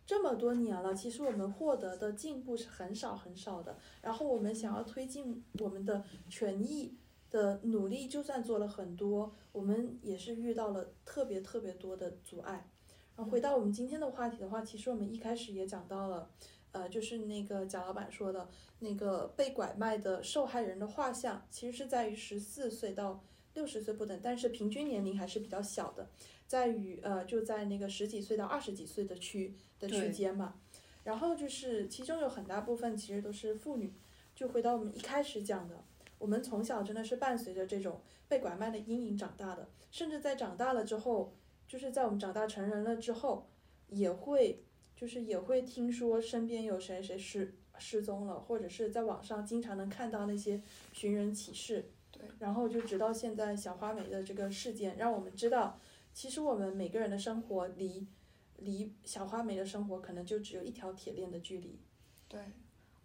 [0.06, 3.78] 这么多年了，其实我们获得的进步是很少很少的。
[4.02, 6.98] 然后我们想要推进我们的权益
[7.30, 12.68] 的努力，就算做了很多，我们也是遇到了特别特别多的阻碍。
[13.16, 16.28] 然后回到我们今天的话题的话，其实我们一开始也讲到了，
[16.72, 26.10] 呃，就是那个贾老板说的那个被拐卖的受害人的画像，其实是在于十四岁到六十岁不等，但是平均年龄还是比较小的，
[26.50, 30.56] 在于呃就在那个十几岁到二十几岁的区的区间嘛。
[31.04, 33.94] 然后就是其中有很大部分其实都是妇女，
[34.36, 35.84] 就回到我们一开始讲的，
[36.18, 41.34] 我们从小真的是伴随着这种被拐卖的阴影长大的，甚至在长大了之后，
[41.68, 43.48] 就是在我们长大成人了之后，
[43.90, 44.64] 也会
[44.96, 51.86] 就是也会听说身边有谁谁失失踪了，或者是在网上经常能看到那些寻人启事。
[52.12, 55.80] 对，然后就直到现在小花梅的这个事件，让我们知道，
[56.20, 58.06] 其实我们每个人的生活离
[58.58, 61.80] 离小花梅的生活可能就只有一条铁链的距离。
[62.28, 62.42] 对。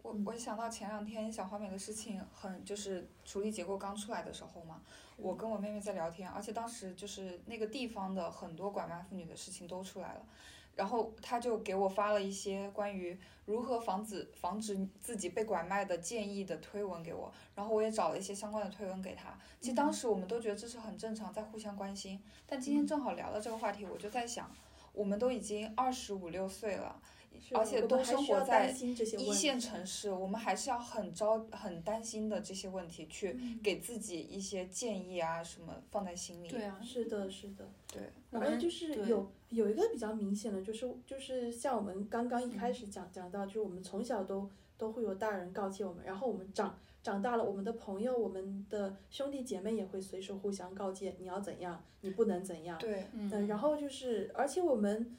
[0.02, 4.82] 我嗯我想到前两天小花梅的事情很就是处理结构刚出来的时候嘛，
[5.16, 10.26] 我跟我妹妹在聊天，而且当时就是那个地方的很多拐卖妇女的事情都出来了，
[10.76, 19.38] 然后他就给我发了一些关于如何防止防止自己被拐卖的建议的推文给我，然后我也找了一些相关的推文给他。
[19.60, 24.50] 其实当时我们都觉得这是很正常，在互相关心，但今天正好聊到这个话题，我就在想，
[24.92, 27.00] 我们都已经二十五六岁了。
[27.46, 36.48] 是而且都生活在一线城市，我们还是要很着很担心的这些问题，去给自己一些建议啊什么放在心里。
[36.48, 37.68] 对啊，是的，是的。
[37.92, 52.78] 对，然后就是有有一个比较明显的，就是就是像我们刚刚一开始讲讲到，就是我们从小都都会有大人告诫我们，然后我们长长大了，我们的朋友、我们的兄弟姐妹也会随时互相告诫你要怎样，你不能怎样。
[52.78, 55.14] 对，嗯，嗯，然后就是，而且我们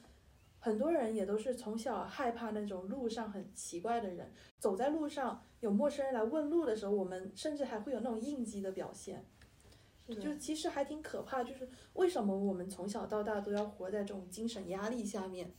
[0.66, 9.24] 很多人也都是从小害怕那种路上很奇怪的人，走在路上有陌生人来问路的时候，我们甚至还会有那种应激的表现。
[10.20, 15.54] 就其实还挺可怕，就是为什么我们从小到大都要活在这种精神压力下面？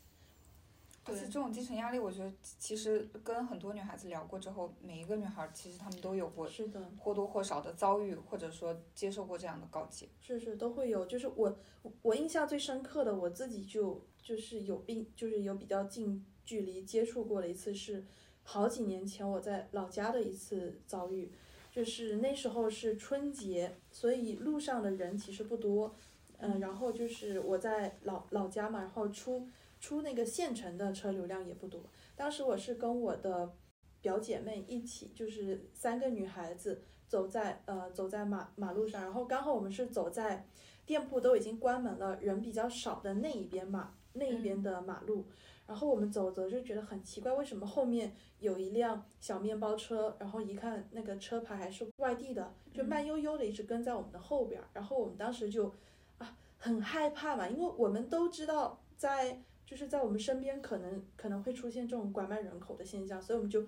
[1.08, 10.08] 对而且这种精神压力，我觉得其实跟很多女孩子聊过之后，每一个女孩其实她们都有过是的，或多或少的遭遇，或者说接受过这样的告诫。
[10.20, 11.06] 是是都会有。
[11.06, 18.06] 就是我我我印象最深刻的，我自己就就是有病，就是有比较近距离接触过的一次是
[18.44, 21.32] 好几年前我在老家的一次遭遇。
[21.70, 25.94] 就是那时候是春节，所以路上的人其实不多，
[26.40, 29.48] 嗯，然后就是我在老老家嘛，然后出
[29.80, 31.82] 出那个县城的车流量也不多。
[32.16, 33.54] 当时我是跟我的
[34.02, 40.48] 表姐妹一起，就是三个女孩子走在呃走在马马路上，然后刚好我们是走在
[40.86, 45.26] 店铺都已经关门了，人比较少的那一边马那一边的马路，
[45.68, 55.72] 然后我们走着就觉得很奇怪，为什么后面有一辆小面包车，然后一看那个车牌还是外地的，就慢悠悠的一直跟在我们的后边儿，然后我们当时就
[56.18, 63.68] 啊很害怕嘛，因为我们都知道在就是在我们身边可能可能会出现这种拐卖人口的现象，所以我们就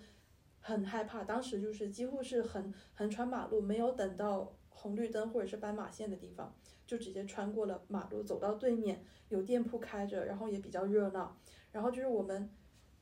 [0.62, 6.56] 很害怕，当时就是几乎是横横穿马路，没有等到红绿灯或者是斑马线的地方，
[6.88, 11.38] 就直接穿过了马路，走到对面有店铺开着，然后也比较热闹，
[11.74, 12.50] 然后就是我们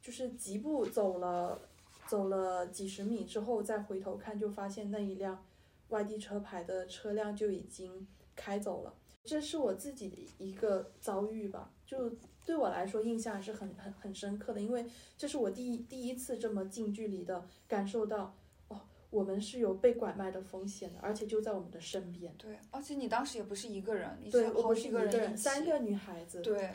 [0.02, 1.62] 就是疾步走了
[2.08, 5.46] 走了几十米之后再回头看，就发现那一辆
[5.90, 8.92] 外地车牌的车辆就已经开走了。
[9.24, 12.10] 这是我自己的一个遭遇吧，就
[12.48, 14.86] 对我来说印象还是很很很深刻的，因为
[15.18, 18.34] 这是我第一第一次这么近距离的感受到，
[18.70, 18.80] 哦，
[19.10, 22.34] 我们是有被拐卖的风险的，而且就在我们的身边。
[22.38, 26.42] 对，而且你当时也不是一个人，你对，是我不是一好几个人三个女孩子。
[26.42, 26.72] 对，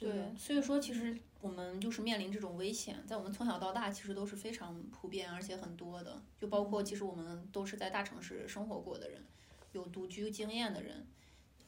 [0.00, 9.22] 对，所以说其实我们就是面临这种危险，在我们从小到大其实都是非常普遍而且很多的，就包括其实我们都是在大城市生活过的人，
[9.70, 11.06] 有独居经验的人。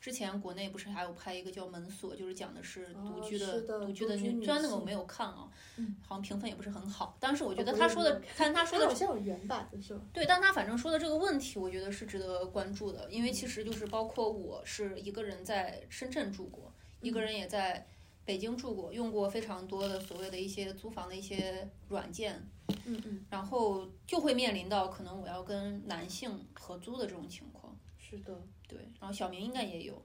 [0.04, 5.48] 之前国内不是还有拍一个叫《门锁》，就是讲的是独居的独居的女，虽然那个我没有看啊，
[5.78, 10.02] 嗯好像评分也不是很好，但是我觉得他说的看，看他说的好像有原版的是吧？
[10.12, 17.86] 对，但他反正说的这个问题，我觉得是值得关注的，因为其实就是包括我是一个人在深圳住过，一个人也在
[18.26, 22.46] 北京住过，用过非常多的所谓的一些租房的一些软件，
[22.84, 27.73] 嗯嗯，然后就会面临到可能我要跟男性合租的这种情况。
[28.16, 28.38] 是的，
[28.68, 30.02] 对，然后小明应该也有，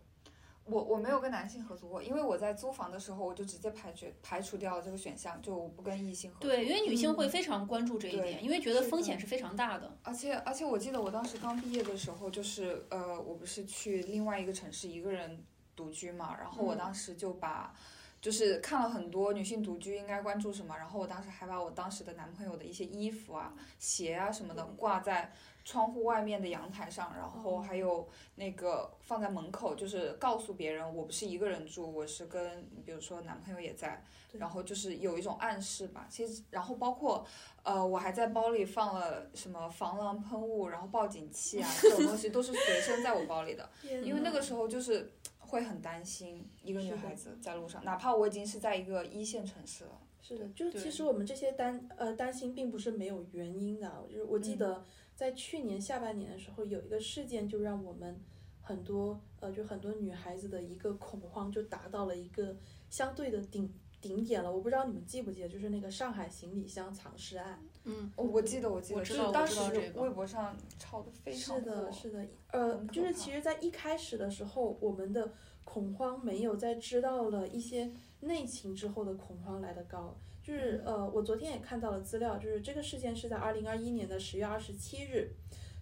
[0.65, 6.47] 我我没有跟男性合租过，因为我在租房的时候我就直接排除排除掉了这个选项，就我不跟异性合租。
[6.47, 9.97] 对，因为女性会嗯非常关注这一对点，因为觉得风险是非常大的。
[10.03, 15.43] 而且而且我记得我当时刚毕业的时候，就是呃，我不是去另外一个城市一个人
[15.75, 17.73] 独居嘛，然后我嗯当时就把。
[18.21, 25.31] 就是看了很多女性独居应该关注什么，然后我当时还把我当时的男朋友的一些衣服啊、鞋啊什么的挂在
[25.63, 34.03] 窗户外面的阳台上，然后还有那个放在门口，就是告诉别人我不是一个人住，我是跟比如说男朋友也在，
[34.33, 36.07] 然后就是有一种暗示吧。
[36.09, 37.25] 其实，然后包括
[37.63, 45.11] 呃，我还在包里放了什么防狼喷雾，然后报警器啊，这种东西都是随身在我包里的， 因为那个时候就是
[45.49, 49.99] 会很担心一个女孩子在路上，哪怕我已经是在一个一线城市了。
[50.21, 54.85] 是的，就是其实我们这些担呃担心并不是没有原因的，就是我记嗯得
[55.15, 58.19] 在去年下半年的时候，有一个事件就让我们
[58.61, 62.55] 很多呃就很多女孩子的一个恐慌就达到了一个
[62.89, 64.51] 相对的顶顶点了。
[64.51, 67.59] 我不知道你们记不记得，就是那个上海行李箱藏尸案。
[67.85, 75.31] 嗯，哦，我记得，我记得，我知道我就是当时微博上炒的非常是的，火是的，呃，就是其实，在一开始的时候，我们的
[75.63, 80.15] 恐慌没有在知道了一些内情之后的恐慌来得高。
[80.41, 85.31] 就是呃，我昨天也看到了资料，就是这个事件是在二零二一年的十月二十七日，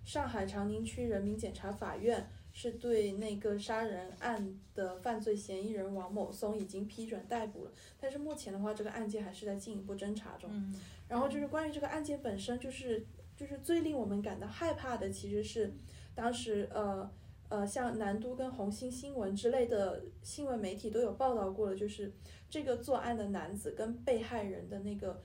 [0.04, 10.50] 上海长宁区人民检察法院是对那个杀人案的犯罪嫌疑人王某松已经批准逮捕了，但是目前的话，这个案件还是在进一步侦查中。
[10.52, 10.76] 嗯，
[11.08, 13.05] 然后就是关于这个案件本身，就是
[13.36, 15.74] 就是最令我们感到害怕的，其实是
[16.14, 17.10] 当时呃
[17.49, 22.12] 呃像南都跟红星新闻之类的新闻媒体都有报道过了，就是
[22.49, 25.22] 这个作案的男子跟被害人的那个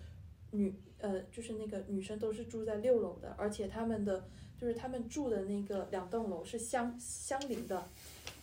[0.52, 7.88] 女呃就是那个女生都是住在六楼的，而且他们的就是他们住的那个两栋楼是相相邻的。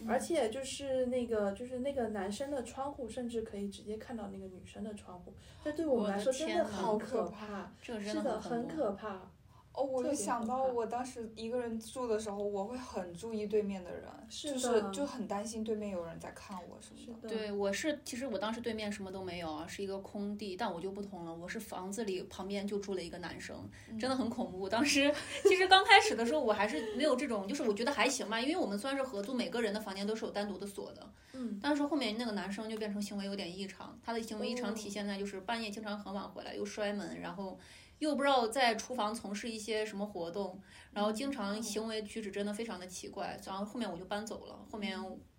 [0.07, 7.71] 而且就是那个，就是那个男生的窗户，甚至可以直接看到那个女生的窗户，这对我们来说真的好可怕。
[7.81, 9.31] 这个是的很可怕。
[9.79, 17.29] 哦，我就想到我当时一个人住的时候，我会很注意对面的人，是就是就很担心对面有人在看我什么的。
[17.29, 23.57] 是的，对，我是其实我当时对面什么都没有啊，是一个空地，但我就不同了，我是房子里旁边就住了一个男生，
[23.97, 24.67] 真的很恐怖。
[24.67, 25.09] 当时
[25.43, 37.57] 其实刚开始的时候，我还是没有这种，就是我觉得还行吧，因为我们虽然是合租，每个人的房间都是有单独的锁的，嗯，但是后面那个男生就变成行为有点异常，他的行为异常哦体现在就是半夜经常很晚回来，又摔门，然后
[37.99, 40.59] 又不知道在厨房从事一些什么活动，
[40.91, 44.97] 然后经常行为举止真的非常的奇怪，然后后面我就搬走了，后面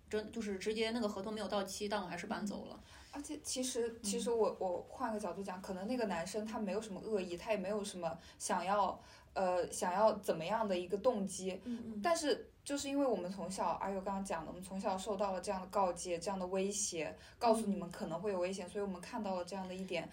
[0.09, 2.79] 真就是直接那个合同没有到期，但我还是搬走了。
[3.13, 8.97] 而且其实其实我我换个角度讲，可能那个男生他没有什么恶意，他也没有什么想要
[9.33, 20.09] 呃想要怎么样的一个动机，嗯嗯，但是就是因为我们从小，阿尤刚刚讲的，我们从小受到了这样的告诫、这样的威胁，告诉你们可能会有危险，所以我们看到了这样的一点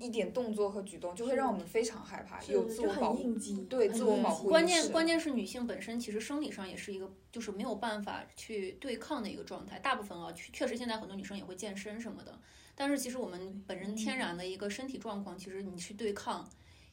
[0.00, 3.34] 一点动作和举动，就会让我们非常害怕，有自我保护。
[3.68, 9.78] 对自我保护关键关键是女性本身其实生理上也是一个就是没有办法去对抗的一个状态。
[9.80, 12.38] 大部分啊，确确实现在很多女生也会健身什么的，
[12.74, 16.48] 但是其实我们本人天然的一个身体状况，其实你去对抗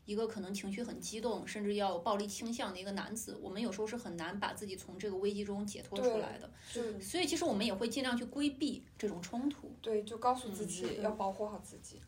[0.06, 6.50] 一个可能情绪很激动，甚至要有暴力倾向的一个男子，我们有时候是很难把自己从这个危机中解脱出来的。
[6.68, 9.72] 是所以其实我们也会尽量去规避这种冲突。
[9.82, 12.02] 对，就告诉自嗯己要保护好自己。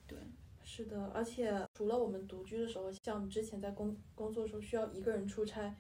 [0.78, 5.76] 是的，而且除了我们独居的时候，像我们之前在工工作的时候需要一个人出差，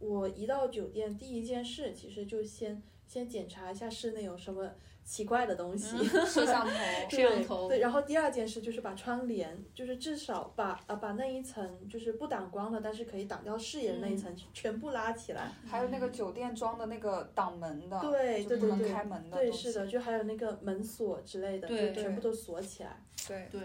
[0.00, 4.68] 我一到酒店第一件事其实就先先检查一下室内有什么
[5.04, 5.96] 奇怪的东西。
[6.26, 6.74] 摄像头，
[7.08, 15.52] 摄像头对，然后第二件事就是把窗帘，就是至少把呃把那一层就是不挡光的，但是可以挡掉视野的那一层全部拉起来。
[15.64, 23.00] 还有那个酒店装的那个挡门的，对不能对对对开门的对，是的，就还有那个门锁之类的，对就全部都锁起来。
[23.28, 23.60] 对对，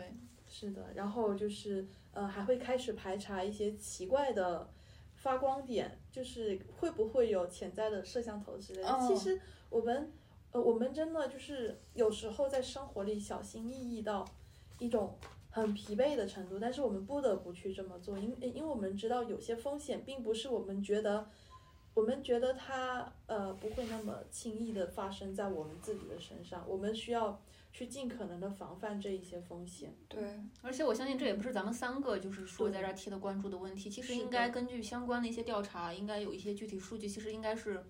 [0.58, 4.70] 是的，然后就是呃还会开始排查一些奇怪的
[5.16, 8.88] 发光点，就是会不会有潜在的摄像头之类的。
[8.88, 10.10] 哦其实我们
[10.54, 14.24] 呃，我们真的就是有时候在生活里小心翼翼到
[14.80, 15.18] 一种
[15.50, 21.28] 很疲惫的程度，但是我们不得不去这么做，因因为我们知道有些风险并不是我们觉得。
[21.98, 27.40] 我们觉得它呃不会那么轻易的发生在我们自己的身上，我们需要
[27.76, 29.94] 去尽可能的防范这一些风险。
[30.08, 37.84] 对，而且我相信这也不是咱们三个就是说在这儿提的关注的问题，其实应该根据相关的一些调查，应该有一些具体数据，其实应该是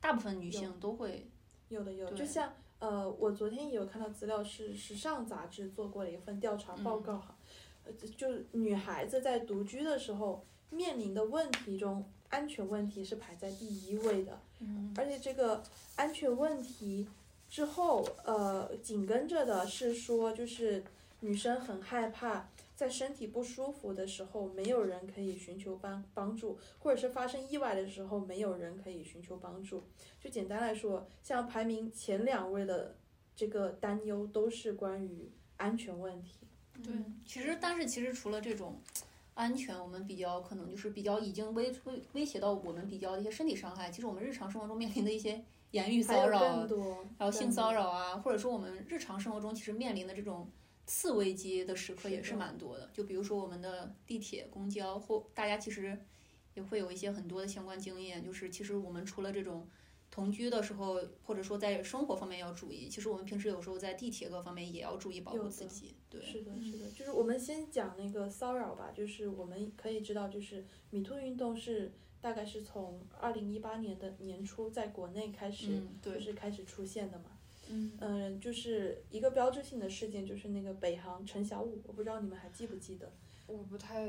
[0.00, 1.28] 大部分女性都会。
[1.68, 7.36] 有的有，对就像呃，我昨天也有看到资料，是时尚杂志做过了一份调查报告哈，
[7.84, 15.60] 呃，就就是女孩子在独居的时候面临的问题中，安全问题是排在第一位的，嗯，而且这个
[15.96, 17.08] 安全问题
[17.56, 20.84] 之后，呃，紧跟着的是说，就是
[21.20, 29.82] 女生很害怕在身体不舒服的时候，没有人可以寻求帮帮助，或者是发生意外的时候，没有人可以寻求帮助。
[30.20, 32.94] 就简单来说，像排名前两位的
[33.34, 36.34] 这个担忧都是关于安全问题。
[36.84, 36.92] 对，
[37.24, 38.78] 其实但是其实除了这种
[39.32, 45.42] 安全，我们比较可能就是比较已经威威威胁到我们比较一些身体伤害，其实我们日常生活中面临的一些
[45.76, 50.50] 言语骚扰更，多，还有性骚扰啊，或者说我们日常生活中其实面临的这种
[50.86, 52.88] 次危机的时刻也是蛮多的。
[52.92, 55.98] 就比如说我们的地铁、公交，或大家其实
[56.54, 59.68] 也会有一些很多的相关经验，就是其实我们除了这种
[60.10, 65.96] 同居的时候，或者说在生活方面要注意，其实我们平时有时候在地铁各方面也要注意保护自己。
[66.08, 77.24] 对，是的，是的，就是我们先讲那个骚扰吧，就是我们可以知道，就是米兔运动是大概是从二零一八年的年初在国内开始，嗯，就，是开始出现的嘛。
[77.68, 83.10] 嗯，嗯，就是一个标志性的事件，就是那个北航陈小武，我不知道你们还记不记得？
[83.46, 84.08] 我不太，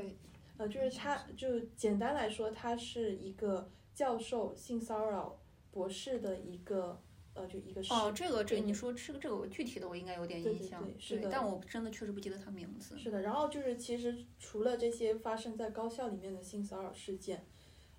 [0.56, 5.36] 呃，就是他，就简单来说，他是一个教授性骚扰
[5.72, 7.00] 博士的一个，
[7.34, 7.92] 呃，就一个事。
[7.92, 12.96] 哦，这个这个你说这个这个我具体的我应该有点对对印象，对是的但我真的确实不记得他名字。
[12.96, 17.44] 是的，然后就是其实除了这些发生在高校里面的性骚扰事件，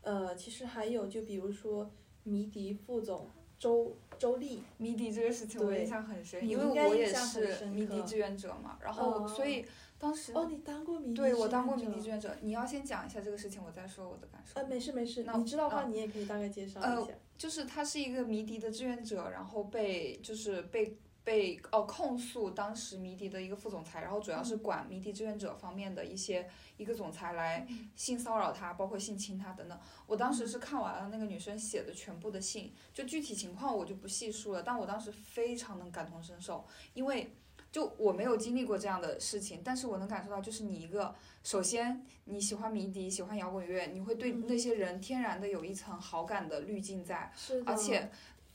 [0.02, 1.92] 呃，其实还有就比如说
[2.24, 3.28] 迷笛副总
[3.58, 9.66] 周周丽，迷笛这个事情我印象很深，你因为我也是迷笛志愿者嘛，然后哦所以
[9.98, 14.68] 当时哦，你当过迷笛对我当过迷笛志愿者，你要先讲一下这个事情，我再说我的感受呃，。
[14.68, 17.12] 没事没事，那你知道的话嗯你也可以大概介绍呃一下。
[17.38, 29.80] 就是他是一个迷笛的志愿者，然后被就是被被哦控诉当时迷笛的一个副总裁，然后主要是管迷笛志愿者方面的一些一个总裁来性骚扰他，包括性侵他等等。
[30.08, 37.32] 我当时是看完了那个女生写的全部的信，就具体情况我就不细述了，但我当时非常能感同身受，因为。
[37.72, 41.14] 就我没有经历过这样的事情，但是我能感受到，就是你一个，
[41.44, 48.10] 首先你喜欢迷笛，喜欢摇滚乐，你会对嗯那些人天然的有一层好感的滤镜在，是，而且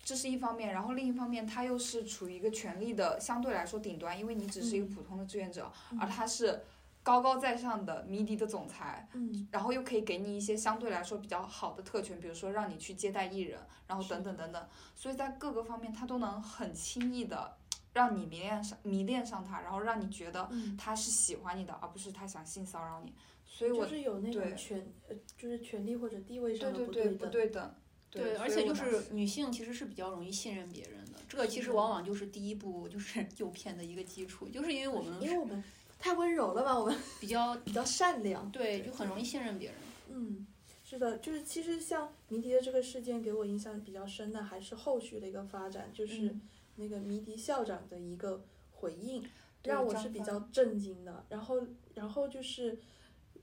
[0.05, 4.91] 这是一方面，然后另一方面，他又是处于一个权力的相对来说顶端，因为你只是一个嗯。
[4.91, 5.99] 普通的志愿者，嗯。
[5.99, 6.63] 而他是
[7.03, 17.57] 高高在上的迷笛的总裁，嗯，然后又可以给你一些相对来说比较好的特权，比如说让你去接待艺人，然后等等等等，所以在各个方面他都能很轻易的
[17.95, 20.77] 让你迷恋上迷恋上他，然后让你觉得嗯。
[20.77, 23.15] 他是喜欢你的，而不是他想性骚扰你，
[23.47, 24.49] 所以我就是有那对。
[24.49, 27.31] 种权，呃，就是权力或者地位上的对对不不。
[27.31, 27.75] 对等。
[28.23, 35.63] 对，而且就是女性其实是比较容易信任别人的，这个其实往往就是第一步就是 诱骗的一个基础，就是因为我们因为我们
[35.99, 38.51] 太温柔了吧，我们 比较比较善良。
[38.51, 39.79] 对，就很容易信任别人。
[40.11, 40.47] 嗯，
[40.85, 46.41] 是的，就是其实像迷笛的这个事件给我印象比较深的，还是后续的一个发展，就是嗯
[46.77, 49.23] 那个迷笛校长的一个回应，
[49.63, 51.25] 对让我是比较震惊的。
[51.31, 52.79] 然后，然后就是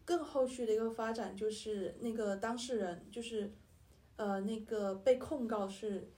[0.06, 3.52] 更后续的一个发展，就是那个当事人，就是
[4.18, 6.12] 呃那个被控告是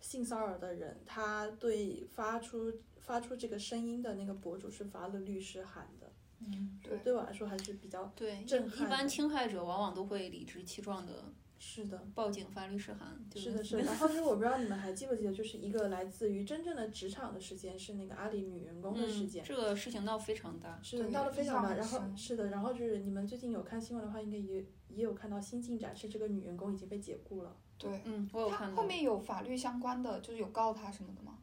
[0.00, 6.12] 性骚扰的人，他对发出发出这个声音的那个博主是发了律师函的。
[6.40, 6.98] 嗯，对。
[6.98, 12.06] 对我来说还是比较对，震一般侵害者往往都会理直气壮的是的。
[12.14, 13.18] 报警发律师函。
[13.34, 13.82] 是的，是的。
[13.84, 19.42] 然后就是我不知道你们还记不记得，就是一个来自于真正的职场的事件，是那个阿里女员工的事嗯，件。
[19.44, 20.78] 这个事情闹非常大。
[20.82, 21.74] 是的，闹得非常大。
[21.74, 24.62] 然后是的，然后就是你们最近有看新闻的话，应该也
[24.96, 27.54] 也有看到新进展，是这个女员工已经被解雇了。
[27.78, 28.76] 对，嗯，我有看到。
[28.76, 31.38] 后面有法律相关的，就是有告她什么的吗？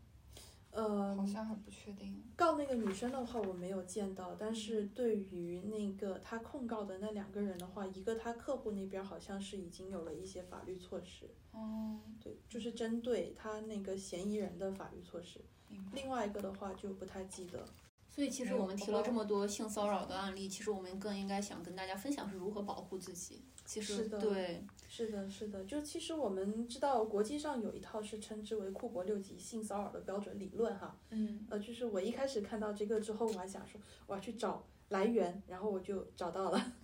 [0.72, 2.20] 呃好，像还不确定。
[2.36, 15.40] 告那个女生的话我没有见到，但是对于那个她控告的那两个人的话，一个他客户那边好像是已经有了一些法律措施，哦，对，就是针对她那个嫌疑人的法律措施。
[15.94, 17.64] 另外一个的话就不太记得。
[18.14, 23.42] 所以其实我们提了这么多性骚扰的案例，其实我们更应该想跟大家分享是如何保护自己。
[23.66, 31.48] 其实是的对，是的，是的，就其实我们知道国际上有一套是称之为库珀六级性骚扰的标准理论哈，嗯。
[31.50, 36.62] 呃，就是我一开始看到这个之后，我还想说我要去找来源，然后我就找到了，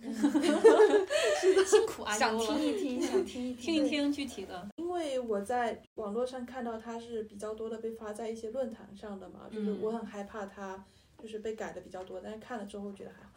[1.66, 4.68] 辛苦啊想听一听，想听一 听一听具体的。
[4.76, 10.82] 因为我在网络上看到它是比较多的被发在一些论坛上的嘛，就是我很害怕它
[11.20, 13.30] 就是被改的比较多，但是看了之后觉得还好。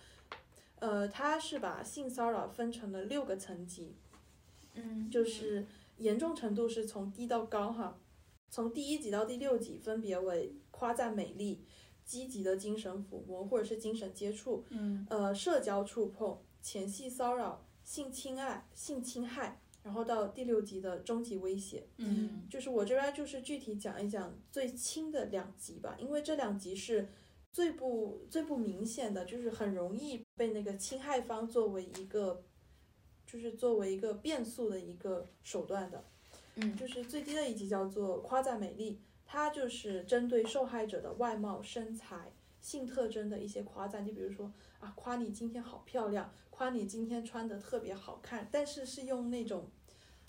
[0.80, 3.96] 呃，他是把性骚扰分成了六个层级，
[4.74, 5.66] 嗯就是
[5.98, 7.98] 严重程度是从低到高哈，
[8.50, 11.64] 从第一级到第六级分别为夸赞美丽、
[12.04, 21.88] 积极的精神抚摸或者是精神接触，嗯呃，社交触碰、前戏骚扰、性侵害、性侵害，然后到第六级的终极威胁。
[21.98, 27.08] 嗯就是我这边就是具体讲一讲最轻的两级吧，因为这两级是
[27.54, 32.44] 最不最不明显的，就是很容易被那个侵害方作为一个，
[33.28, 36.04] 就是作为一个变速的一个手段的。
[36.56, 49.70] 嗯就是最低的一级叫做夸赞美丽，它就是针对受害者的外貌、身材、性特征的一些夸赞，就比如说啊，夸你今天好漂亮，夸你今天穿的特别好看，但是是用那种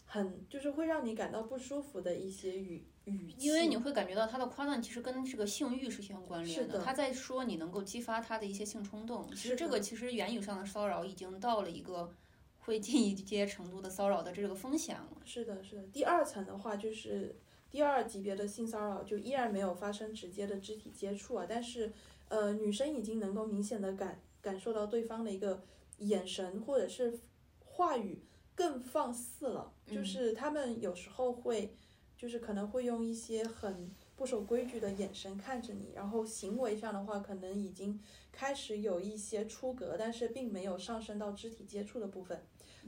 [0.06, 9.28] 很就是会让你感到不舒服的一些语语气，因为你会感觉到他的夸赞其实跟这个性欲是相关联是的他在说你能够激发他的一些性冲动。
[9.30, 12.12] 其实这个其实言语上的骚扰已经到了一个
[12.60, 15.18] 会进一阶程度的骚扰的这个风险了。
[15.24, 15.82] 是的，是的。
[15.88, 17.36] 第二层的话，就是
[17.70, 21.92] 第二级别的性骚扰，就依然没有发生直接的肢体接触啊，但是
[22.28, 25.62] 呃，女生已经能够明显的感感受到对方的一个
[25.98, 27.18] 眼神或者是
[27.64, 28.22] 话语
[28.54, 31.74] 更放肆了，就嗯是他们有时候会，
[32.16, 38.00] 就是可能会用一些很不守规矩的眼神看着你，然后行为上的话，可能已经
[38.30, 42.44] 开始有一些出格，但是并没有上升到肢体接触的部分。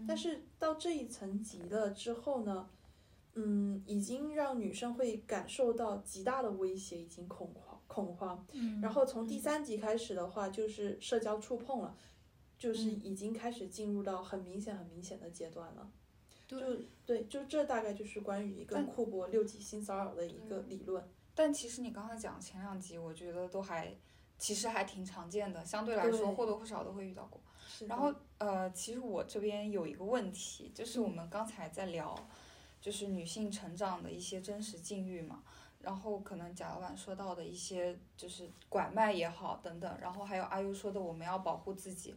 [0.06, 2.68] 但是到这一层级了之后呢，
[3.34, 8.46] 嗯，已经让女生会感受到极大的威胁，已经恐慌恐慌。
[8.52, 11.96] 嗯然后从第三级开始的话，就是社交触碰了，
[12.58, 15.90] 就是嗯已经开始进入到很明显、很明显的阶段了。
[16.48, 21.02] 对就对，就这大概就是关于一个但库珀六级性骚扰的一个理论。
[21.34, 23.94] 但其实你刚才讲前两集，我觉得都还
[24.38, 27.40] 其实还挺常见的，相对来说或多或少都会遇到过。
[27.86, 32.14] 然后呃，其实我这边有一个问题，就是我们刚才在聊，
[32.80, 35.42] 就是女性成长的一些真实境遇嘛。
[35.82, 42.14] 然后可能贾老板说到的一些就是拐卖也好等等，然后还有阿优说的我们要保护自己，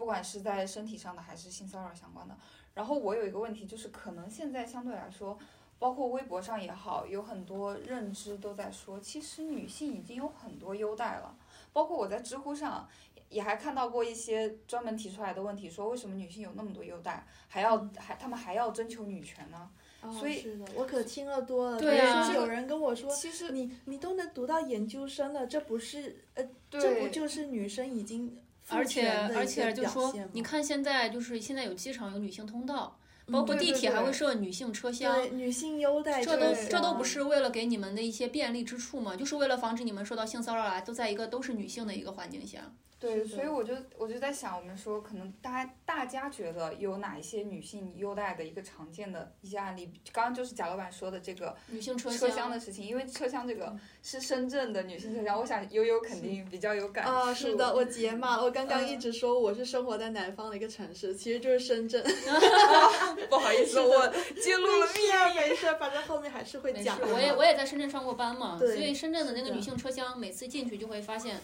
[0.00, 2.34] 不管是在身体上的还是性骚扰相关的。
[2.72, 5.38] 然后我有一个问题，就是可能现在相对来说，
[5.78, 11.36] 包括微博上也好，有很多认知都在说，其实女性已经有很多优待了。
[11.74, 12.88] 包括我在知乎上
[13.28, 19.68] 也还看到过一些专门提出来的问题，说为什么女性有那么多优待，还要还他们还要征求女权呢？
[20.02, 21.78] 哦所以是的，我可听了多了。
[21.78, 32.96] 对啊有人跟我说，其实你你都能读到研究生了，这不是呃，这不就是女生已经父而且而且就说你看现在就是现在有机场有女性通道，
[33.30, 35.14] 包括地铁还会设女性车厢。
[35.14, 39.16] 对女性优待这都这都不是为了给你们的一些便利之处嘛？
[39.16, 42.72] 就是为了防止你们受到性骚扰啊，都在一个都是女性的一个环境下。
[43.00, 57.10] 对，所以我就我就在想，我们说可能大家大家觉得有哪一些女性优待的一个常见的一些案例，刚刚就是贾老板说的这个女性车车厢厢的事情，因为车厢这个是深圳的女性车厢，我想悠悠肯定比较有感触。
[57.10, 58.42] 啊，是的，我解码了。
[58.44, 62.04] 我刚刚嗯一直说我是生活在南方的一个城市，其实就是深圳。
[63.30, 64.06] 不好意思，我
[64.42, 66.98] 揭露了没事儿没事，反正后面还是会讲。
[67.00, 71.40] 我也我也在深圳上过班嘛，所以深圳的那个女性车厢，每次进去就会发现，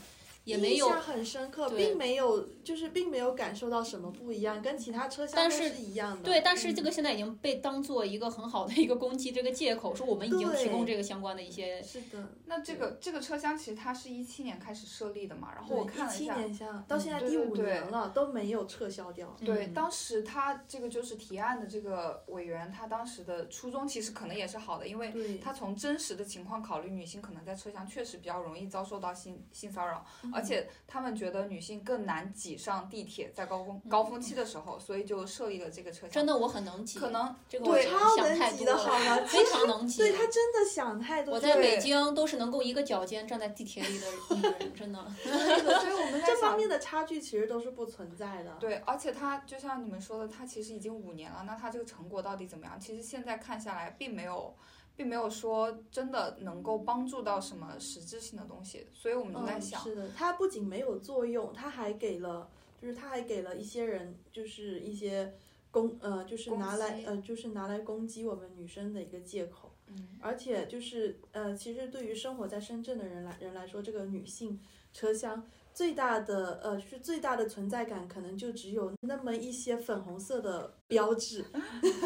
[0.46, 6.22] 也没有印象很深刻，并没有就是并没有感受到什么不一样，跟其他车厢都是是一样的。
[6.22, 11.82] 对，但是嗯这个现在已经被当做一个很好的一个攻击这个借口，说我们已经提供这个相关的一些。
[11.82, 19.36] 是的，那这个这个车厢其实它是一七年开始设立的嘛，然后我看了一下，年下到现在第五对对对年了，都没有撤销掉。
[19.44, 36.10] 对，嗯当时他这个就是提案的这个委员，他当时的初衷其实可能也是好的，因为对，他从真实的情况考虑，女性可能在车厢确实比较容易遭受到性性骚扰，嗯而且他们觉得女性更难挤上地铁，在高峰高峰期的时候，所以就设立了这个车厢。
[36.10, 39.16] 真的我很能挤，可能这个我我超想太能挤多了，的好吗？
[39.26, 39.98] 非常能挤。
[39.98, 41.34] 对他真的想太多。
[41.34, 44.06] 我在北京都是能够一个脚尖站在地铁里的
[44.36, 45.04] 女人，真的。
[45.24, 46.26] 所以我们 在。
[46.26, 48.54] 这方面的差距其实都是不存在的。
[48.60, 52.78] 对，而且他就像你们说的，他其实已经五年了，那他这个成果到底怎么样？
[52.78, 54.54] 其实现在看下来，并没有，
[54.96, 65.34] 并没有说真的能够帮助到什么实质性的东西，所以我们都在嗯，想，是的，它不仅没有作用，它还给了，就是它还给了一些人，就是一些
[65.70, 69.70] 攻呃，就是拿来呃，就是拿来攻击我们女生的一个借口。
[69.88, 74.58] 嗯，而且就是呃，其实对于生活在深圳的人来人来说，这个女性
[74.92, 81.44] 车厢最大的呃，就是最大的存在感，可能就只有那么一些粉红色的标志，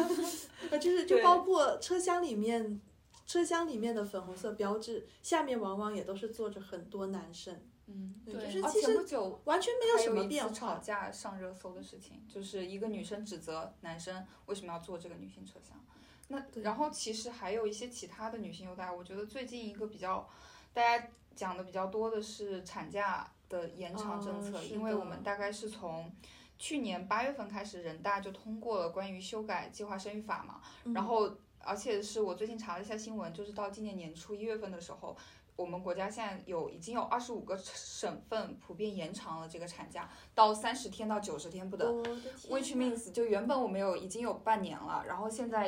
[0.69, 2.81] 呃，就是就包括车厢里面。
[3.27, 7.57] 车厢里面的粉红色标志下面往往也都是坐着很多男生，
[7.87, 10.77] 嗯，对，就是而其实前不久完全没有什么一次吵。
[10.79, 15.79] 架上热搜的事情，就是一个女生指责男生为什么要坐这个女性车厢。
[16.27, 20.27] 那然后其实还有一些其他的女性优待，我觉得最近一个比较
[20.73, 26.11] 大家讲的比较多的是产假的延长政策，哦因为我们大概是从
[26.57, 31.29] 去年八月份开始，人大就通过了关于修改计划生育法嘛，嗯然后，
[31.59, 35.15] 而且是我最近查了一下新闻，就是到今年年初一月份的时候，
[35.55, 42.03] 我们国家现在有已经有二十五个省份普遍延长了这个产假到三十天到九十天不等。
[42.49, 45.67] Which means 就原本我们有已经有半年了，然后现在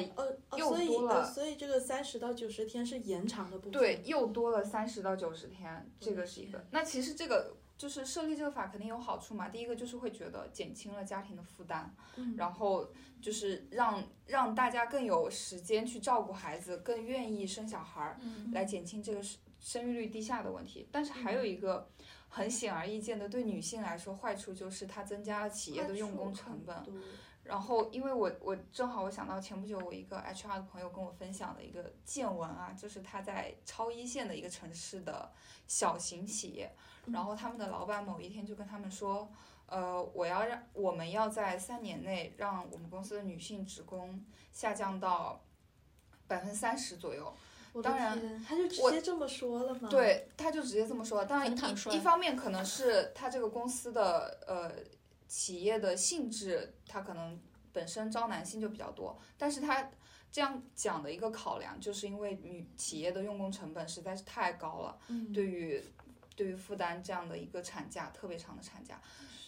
[0.55, 3.71] 又所以多了呃，所以这个三十到九十天是延长的部分。
[3.71, 6.63] 对又多了三十到九十天，这个是一个。
[6.71, 12.87] 那其实这个就是设立这个法肯定有好处嘛，第一个就是会觉得减轻了家庭的负担，嗯，然后
[13.21, 18.17] 就是让让大家更有时间去照顾孩子，更愿意生小孩儿。
[18.21, 20.87] 嗯来减轻这个生生育率低下的问题。
[20.91, 21.89] 但是还有一个
[22.29, 26.75] 很显而易见的，对女性来说坏处就是它增加了企业的用工成本。
[27.43, 35.31] 对然后，因为我我正好我想到前不久我一个 HR 的朋友跟我分享的一个见闻啊，就是他在超一线的一个城市的
[35.67, 36.73] 小型企业，
[37.07, 39.29] 然后他们的老板某一天就跟他们说。
[39.65, 45.41] 呃，我要让我们要在三年内让我们公司的女性职工下降到
[46.27, 47.33] 百分之三十左右。
[47.71, 51.25] 我的当然天，他就直接这么说了吗？，对，他就直接这么说。
[51.25, 51.51] 当然
[51.91, 54.69] 一方面可能是他这个公司的呃
[55.33, 59.89] 企业的性质，它可能本身招男性就比较多，但是它
[60.31, 65.83] 这样讲的一个考量，就是因为女企业的用工成本实在是太高了，嗯，对于
[66.35, 69.01] 对于负担这样的一个产假特别长的产假。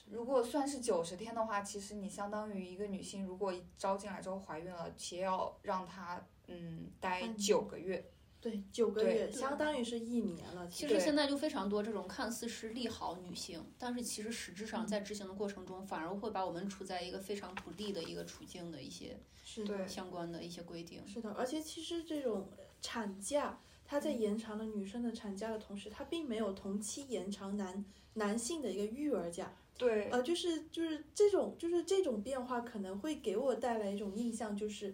[0.10, 8.04] 如果算是九十天的话，其实你相当于一个女性，如果招进来之后怀孕了，企业要让她嗯待九个月，
[8.46, 10.68] 对，九个月，相当于是一年了。
[10.68, 21.02] 其实实现在就非常多这种看似是利好女性，但是其实实质上在执行的过程中，反而会把我们处在一个非常不利的一个处境的一些是的，相关的一些规定。
[21.08, 22.48] 是的，而且其实这种
[22.84, 27.84] 产假，它在延长了女生的产假的同时，它并没有同期延长男
[28.14, 29.52] 男性的一个育儿假。
[29.76, 34.94] 对，呃，就是就是这种就是这种变化可能会给我带来一种印象，就是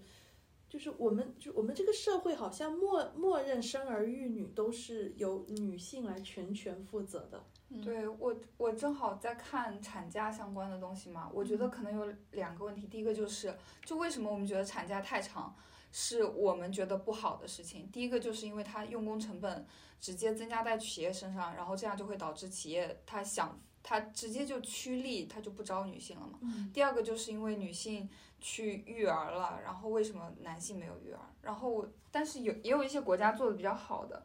[0.71, 7.43] 就是我们就我们这个社会好像默默认生儿育女都是由女性来全权负责的。
[7.67, 12.87] 嗯对我，我正好在看产假相关的东西嘛，我觉得可能有两个问题。
[12.87, 13.53] 第一个就是，
[13.85, 15.53] 就为什么我们觉得产假太长，
[15.91, 17.89] 是我们觉得不好的事情。
[17.91, 19.65] 第一个就是因为它用工成本
[19.99, 26.39] 直接增加在企业身上，然后这样就会导致企业它想它直接就趋利，他就不招女性了嘛。
[26.41, 28.09] 嗯第二个就是因为女性
[28.39, 31.19] 去育儿了，然后为什么男性没有育儿？
[31.41, 34.23] 然后但是有也有一些国家做的比较好的，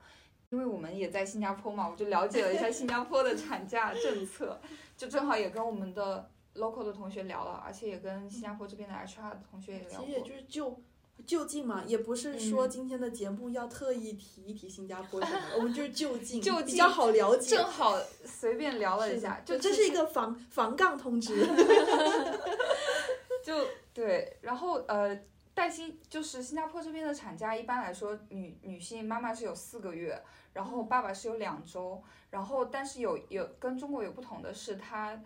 [0.51, 4.61] 因为我们也在新加坡嘛，我就了解了一下新加坡的产假政策，
[4.97, 10.29] 就正好也跟我们的 local 的同学聊了，而且也跟新加坡这边的 HR 的同学也聊其实也过。
[10.29, 10.83] 就是就
[11.25, 17.57] 就近嘛，也不是说嗯今天的节目要特意提一提新加坡什么的，我们就是就近， 就近比较好了解。
[17.57, 21.47] 正好随便聊了一下，就这是一个防防杠通知。
[23.45, 25.17] 就对，然后呃，
[25.55, 30.21] 带薪就是新加坡这边的产假，一般来说女女性妈妈是有四个月，
[30.53, 35.21] 然后爸爸是有两周，然后但是有有跟中国有不同的是，她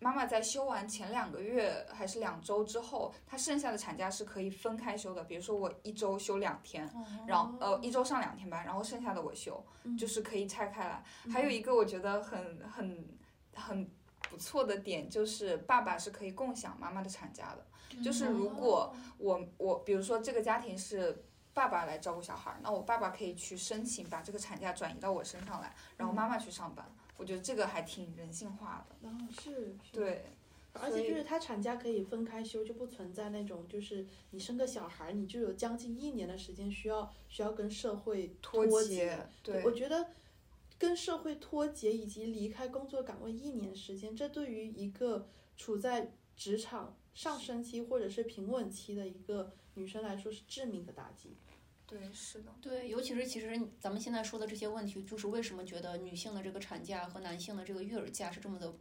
[0.00, 6.88] 妈妈在休完前两个月还是两周之后，她剩下的产假是可以分开休的，比如说我一周休两天，
[7.26, 9.64] 然后呃一周上两天班，然后剩下的我休，
[9.98, 11.02] 就是可以拆开来。
[11.32, 13.08] 还有一个我觉得很很
[13.54, 13.90] 很
[14.28, 21.24] 不错的点就是爸爸是可以共享妈妈的产假的，就是如果我我比如说这个家庭是。
[21.54, 26.88] 爸爸来照顾小孩儿，那我爸爸可以去申请把这个产假转移到我身上来，然后妈妈去上班。
[27.18, 28.96] 我觉得这个还挺人性化的。
[29.02, 30.24] 然后是，是对，
[30.72, 38.86] 而且就是它产假可以分开休，就不存在那种就是你生个小孩儿，你就有将近一年的时间需要需要跟社会脱节。
[38.86, 40.06] 节，对我觉得
[40.78, 51.36] 跟社会脱节以及离开工作岗位一年时间，这对于一个处在职场上升期或者是平稳期的一个女生来说是致命的打击。
[51.88, 58.72] 对，是的，对，尤其是其实咱们现在说的这些问题，就是为什么觉得女性的这个产假和男性的这个育儿假是这么的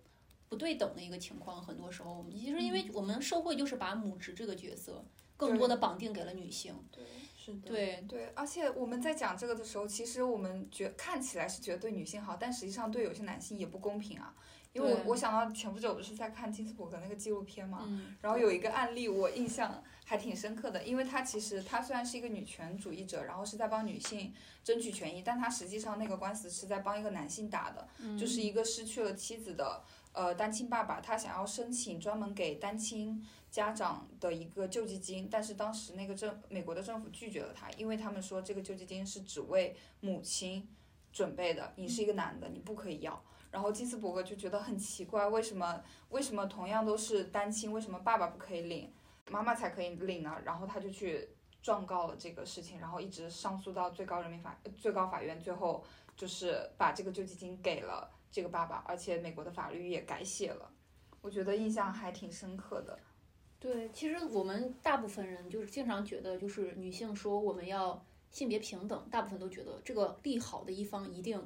[0.50, 1.60] 不对等的一个情况。
[1.64, 5.04] 很多时候，我们其实因为我们社会就是把母职这个角色
[5.38, 6.76] 更多的绑定给了女性。
[6.92, 7.04] 对。
[7.40, 14.36] 是的，对对，而且我们在讲这个的时候，其实我们觉看起来是觉得对女性好，但实际上对有些男性也不公平啊。
[14.78, 24.32] 因为我我想到前不久不是在看金斯伯格那个纪录片嘛，嗯然后有一个案例我印象还挺深刻的，因为她其实她虽然是一个女权主义者，然后是在帮女性
[24.64, 40.68] 争取权益，但她实际上那个官司是在帮一个男性打的，嗯就是一个失去了妻子的呃单亲爸爸，他想要申请专门给单亲家长的一个救济金，但是当时那个政美国的政府拒绝了他，因为他们说这个救济金是只为母亲
[41.12, 43.24] 准备的，你是一个男的，你不可以要。
[43.52, 48.92] 然后金斯伯格就觉得很奇怪，为什么为什么同样都是单亲，为什么爸爸不可以领，
[49.30, 50.36] 妈妈才可以领呢？
[50.44, 51.28] 然后他就去
[51.62, 55.84] 状告了这个事情，然后一直上诉到最高人民法最高法院，最后
[56.16, 60.70] 就是把这个救济金给了这个爸爸，而且美国的法律也改写了，
[61.22, 62.98] 我觉得印象还挺深刻的。
[63.60, 71.42] 对，其实我们大部分人就是经常觉得，就是女性说我们要性别平等，大部分都觉得这个利好的一方一定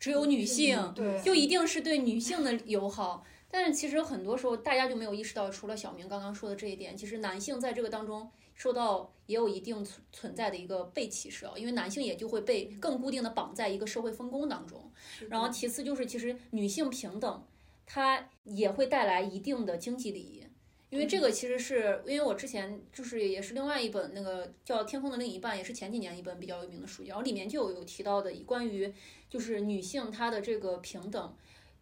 [0.00, 3.24] 只有女性，对就一定是对女性的友好。
[3.52, 14.90] 但是其实很多时候大家就没有意识到，除了小明刚刚说的这一点，其实男性在这个当中受到也有一定存存在的一个被歧视啊，因为男性也就会被更固定的绑在一个社会分工当中。
[15.28, 17.44] 然后其次就是，其实女性平等，
[17.84, 20.39] 它也会带来一定的经济利益。
[20.90, 28.92] 因为这个其实是因为我之前就是也是另外一本那个叫《天空的另一半》，也是前几年一本比较有名的书，然后里面就有有提到的关于
[29.28, 31.36] 就是女性她的这个平等，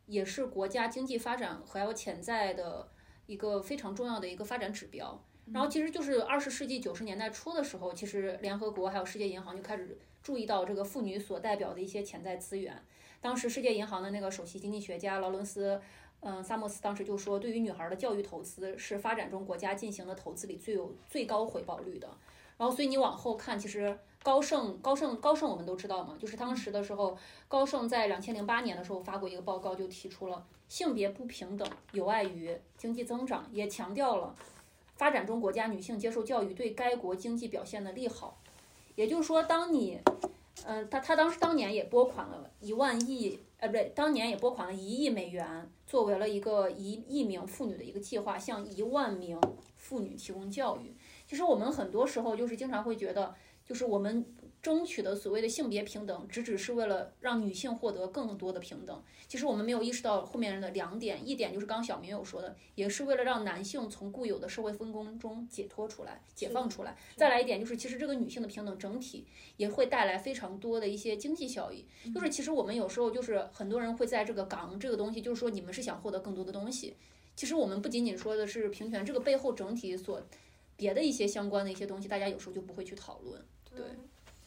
[0.05, 2.87] 也是国家经济发展还有潜在的
[3.25, 5.25] 一个非常重要的一个发展指标。
[5.55, 12.79] 然后其实就是二十世纪九十年代初的时候，其实联合国还有世界银行就开始注意到这个妇女所代表的一些潜在资源。
[13.23, 15.81] 当时世界银行的那个首席经济学家劳伦斯。
[16.21, 22.09] 嗯，萨默斯当时就说，对于女孩的教育投资是发展中国家进行的投资里最有最高回报率的。
[22.57, 27.17] 然后，所以你往后看，其实高盛、高盛、高盛，我们都知道嘛，就是当时的时候，
[27.47, 34.35] 高盛在两千零八年的时候发过一个报告，就提出了性别不平等有碍于经济增长，也强调了
[34.97, 38.41] 发展中国家女性接受教育对该国经济表现的利好。
[38.97, 40.01] 也就是说，当你，
[40.67, 45.71] 嗯、他他当时当年也拨款了一万亿，呃，不对，当年也拨款了一亿美元。
[45.87, 49.41] 作为了一个一亿名妇女的一个计划，向一万名
[49.77, 50.95] 妇女提供教育。
[51.27, 53.35] 其实我们很多时候就是经常会觉得，
[53.65, 54.23] 就是我们
[54.61, 59.03] 争取的所谓的性别平等，只只是为了让女性获得更多的平等。
[59.29, 66.97] 其实我们没有意识到后面的两点，一点就是刚小明有说的，也是为了让男性从固有的社会分工中解脱出来、解放出来。
[67.17, 71.87] 再来一点就是，其实这个女性的平等整体也会带来非常多的一些经济效益。
[72.13, 76.97] 就是其实我们有时候就是很多人会在这个港这个东西，就是说你们是想获得更多的东西。
[77.37, 80.21] 其实我们不仅仅说的是平权，这个背后整体所
[80.77, 83.41] 别的一些相关的一些东西，大家有时候就不会去讨论。
[83.71, 83.85] 对，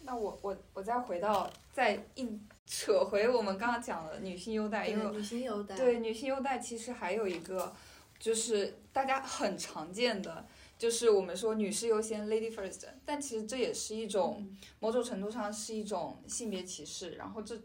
[0.04, 7.74] 那我我我再回到再硬扯回我们刚刚讲的女性优待，因为对女性优待，对女性优待其实还有一个
[8.20, 10.46] 就是大家很常见的。
[10.78, 14.44] 就是我们说女士优先 （lady first），但其实这也是一种
[14.80, 17.12] 某种程度上是一种性别歧视。
[17.12, 17.56] 然后这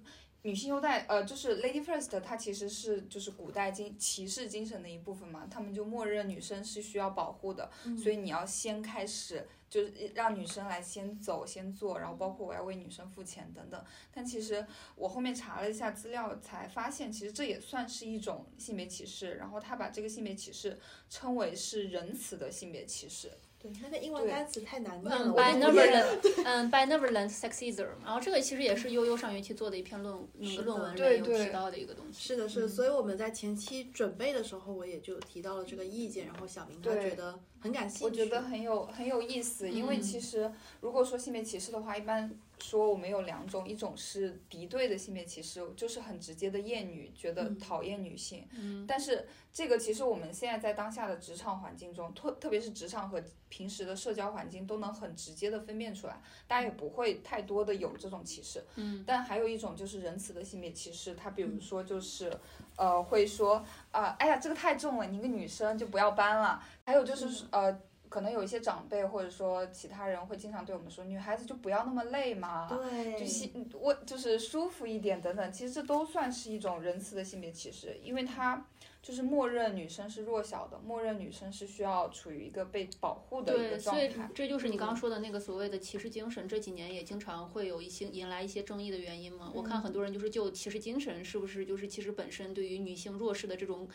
[0.42, 7.68] 女性优待，呃，就是 lady first，它其实是就是古代精骑士精神的一部分嘛，他们就默认女生是需要保护的，
[8.00, 13.84] 所以你要先开始，就是让女生来先走先做，然后包括我要为女生付钱等等。
[14.12, 14.64] 但其实
[14.94, 19.34] 我后面查了一下资料，才发现其实这也算是一种性别歧视。
[19.34, 20.78] 然后他把这个性别歧视
[21.10, 23.32] 称为是仁慈的性别歧视。
[23.58, 26.16] 对，那个英文单词太难念嗯了，我就不念了。
[26.22, 32.28] ，benevolent，嗯，by Neverland sexism，然后这个其实也是悠悠上学期做的一篇论那个论文里面有提到的一个东西。
[32.28, 38.04] 是的，是的，嗯所以我们在前期准备的时候，我也就提到了这个意见，然后小明他觉得很感兴趣。
[38.04, 48.46] 我觉得很有很有意思，因为嗯其实如果说性别歧视的话，一般说我们有两种，一种是敌对的性别歧视，就是很直接的厌女，觉得嗯讨厌女性。
[48.52, 58.64] 嗯但是这个其实我们现在在当下的职场环境中，特特别是职场和平时的社交环境都能很直接的分辨出来，大家也不会太多的有这种歧视。
[58.76, 62.32] 嗯但还有一种就是仁慈的性别歧视，它比如说就是，
[62.76, 66.62] 呃，会说啊、哎呀，这个太重了，你一个女生就不要搬了。
[66.84, 78.66] 还有就是呃，可能有一些长辈或者说其他人会经常对我们说，女孩子就不要那么累嘛，对，就心我就是舒服一点等等，其实这都算是一种仁慈的性别歧视，因为它
[79.02, 84.28] 就是默认女生是弱小的，默认女生是需要处于一个被保护的一，个状所以态。
[84.34, 89.52] 这就是你刚刚说的那个所谓的歧视精神，这几年也经常会有一些引来一些争议的原因嘛。
[89.54, 93.88] 我看很多人就是就歧视精神是不是就是其实本身对于女性弱势的这种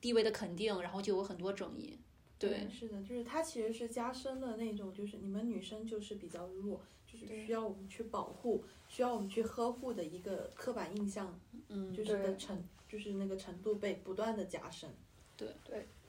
[0.00, 1.98] 地位的肯定，然后就有很多争议。
[2.38, 14.88] 对，是的，就是它其实是加深了那种，就是你们女生就是比较弱，就是需要我们去保护，需要我们去呵护的一个刻板印象，嗯，就是的程，就是那个程度被不断的加深。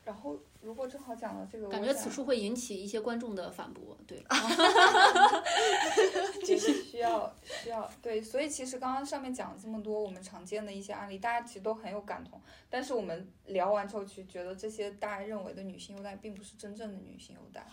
[0.09, 3.95] 然后如果正好讲到这个，感觉此处会引起一些观众的反驳。
[4.07, 4.25] 对，
[6.43, 12.41] 就是需要需要对，所以其实刚刚上面讲了这么多我们常见的一些案例，大家其实都很有感同。
[12.71, 17.67] 但是我们聊完之后，其实觉得这些大家认为的女性优待，并不是真正的女性优待。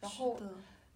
[0.00, 0.40] 然后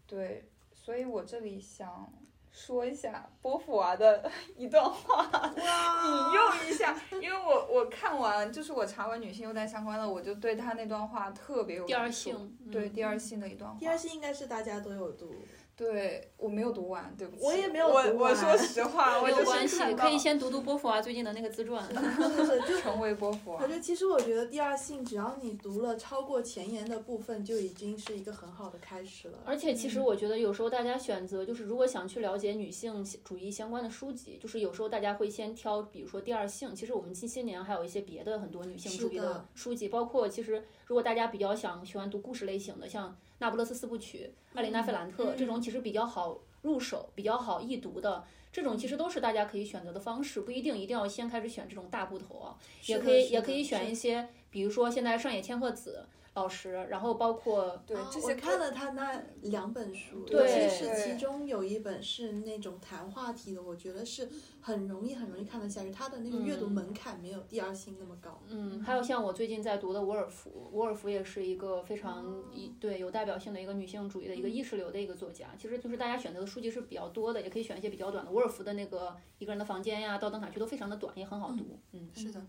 [0.07, 2.11] 对，所以我这里想
[2.53, 5.25] 说一下波伏娃的 一段话，
[5.55, 13.77] 引用一下，因为我我看完就是我查完女性优待相关的，我就对她那段话特别有第二感触对第二性的一段话。
[13.79, 15.33] 第二性应该是大家都有读，
[15.79, 21.87] 对我没有读完，对不起，我也没有我读完我说实话， 没有关系可以先读读波伏娃最近的那个自传。
[21.95, 22.79] 是是就。
[22.79, 23.75] 成为波伏娃我觉。
[23.75, 29.39] 得其实我觉得第二性，只要你读了超过前言的部分，就已经是一个很好的开始了。
[29.45, 36.75] 而且其实我觉得有时候大家选择就是如果想去了解女性主义相关的书籍，就是有时候大家会先挑，比如说第二性。
[36.75, 48.25] 其实我们近些年还有一些别的很多女性主义的书籍，包括其实如果大家比较想喜欢读故事类型的，像《那不勒斯四部曲》、艾琳娜·费兰特、嗯这种，其实比较好入手、比较好易读的。
[48.51, 56.07] 这种其实都是大家可以选择的方式，不一定一定要先开始选这种大部头啊，也可以也可以选一些，比如说现在上野千鹤子
[56.39, 64.29] 老师，然后包括啊对这些我看了他那两本书，对尤其是其中有一本是那种谈话题的，我觉得是
[64.61, 68.41] 很容易很容易看得下去，他的那个阅读嗯门槛没有第二性那么高。
[68.49, 75.49] 嗯，还有像我最近在读的伍尔夫，伍尔夫也是一个非常一对有代表性的一个女性主义的一个意识流的一个作家。
[75.59, 78.31] 其实就是大家选择的书籍是比较多的，也可以选一些比较短的。
[78.31, 81.79] 伍尔夫的那个一个人的房间呀，到灯塔区都非常的短，也很好读。
[81.93, 82.41] 嗯，是的，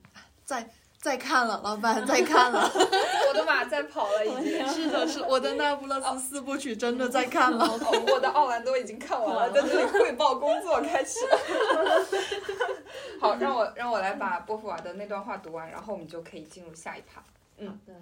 [0.45, 0.69] 再
[0.99, 2.59] 再看了，老板再看了。
[3.29, 4.67] 我的马在跑了，已经。
[4.67, 7.65] 是的，是我的那不勒斯四部曲真的在看了。
[7.65, 11.19] 哦，我的奥兰多已经看完了，在这里汇报工作开始。
[13.21, 17.23] 好，让我让我来把波伏娃的那段话读完，然后我们就可以进入下一趴。
[17.57, 17.93] 嗯的，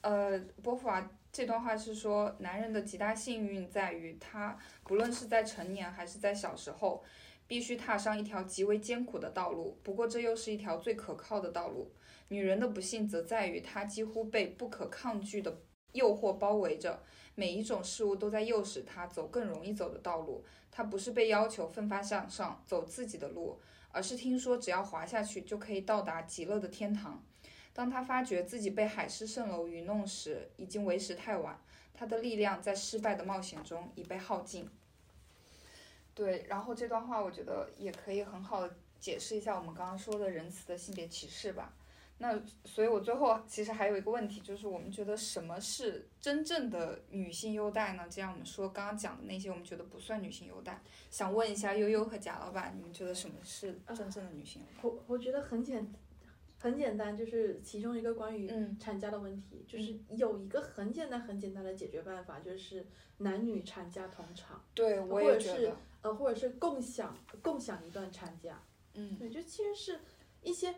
[0.00, 7.04] 呃，波伏娃这段话是说，男人的极大幸运在于他不论是在成年还是在小时候，
[7.46, 9.78] 必须踏上一条极为艰苦的道路。
[9.82, 11.92] 不过这又是一条最可靠的道路。
[12.28, 15.60] 女人的不幸则在于她几乎被不可抗拒的
[15.92, 17.02] 诱惑包围着，
[17.34, 20.44] 每一种事物都在诱使她走更容易走的道路。
[20.70, 23.58] 她不是被要求奋发向上走自己的路，
[23.92, 27.24] 而是听说只要滑下去就可以到达极乐的天堂。
[27.72, 31.58] 当她发觉自己被海市蜃楼愚弄时，已经为时太晚。
[31.94, 34.68] 她的力量在失败的冒险中已被耗尽。
[36.14, 41.74] 对，然后这段话我觉得也可以很好的解释一下我们刚刚说的仁慈的性别歧视吧。
[42.18, 48.08] 那所以，我最后其实还有一个问题，就是我们觉得什么是真正的女性优待呢？
[48.08, 54.88] 既然我们说刚刚讲的那些，我们觉得不算女性优待，想问一下悠悠和贾老板，你们觉得什么是真正的女性优待？
[54.88, 55.92] 我我觉得很简
[56.58, 62.86] 很简单，就是其中一个关于嗯产假的问题，就是有一个很简单很简单的解决办法，就是
[63.18, 68.62] 男女产假同场，对，我或者是也觉得，呃，或者是共享共享一段产假。
[68.94, 70.00] 嗯，对，就其实是
[70.42, 70.74] 一些，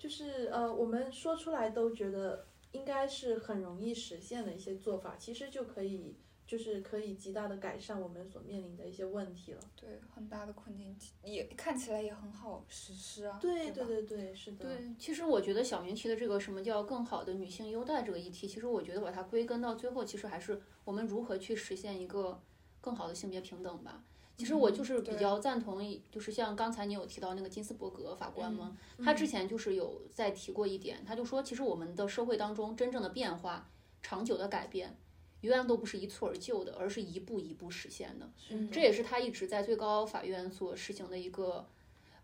[0.00, 9.60] 就是呃，我们说出来都觉得应该是很容易实现的一些做法，其实就可以就是可以极大的改善我们所面临的一些问题了。
[9.76, 13.38] 对，很大的困境也看起来也很好实施啊。
[13.42, 14.64] 对对对对对，是的。
[14.64, 22.40] 对，其实我觉得小明提的这个什么叫更好的女性优待这个议题，其实我觉得把它归根到最后，其实还是我们如何去实现一个
[22.80, 24.02] 更好的性别平等吧。
[24.40, 25.78] 其实我就是比较赞同，
[26.10, 28.74] 就是像刚才你有提到那个金斯伯格法官吗？
[28.96, 33.68] 嗯他之前就是有在提过一点，他就说，其实我们的社会当中真正的变化、
[34.00, 34.96] 长久的改变，
[35.42, 38.30] 永远都不是一蹴而就的，而是一步一步实现的。
[38.48, 41.68] 嗯这也是他一直在最高法院所实行的一个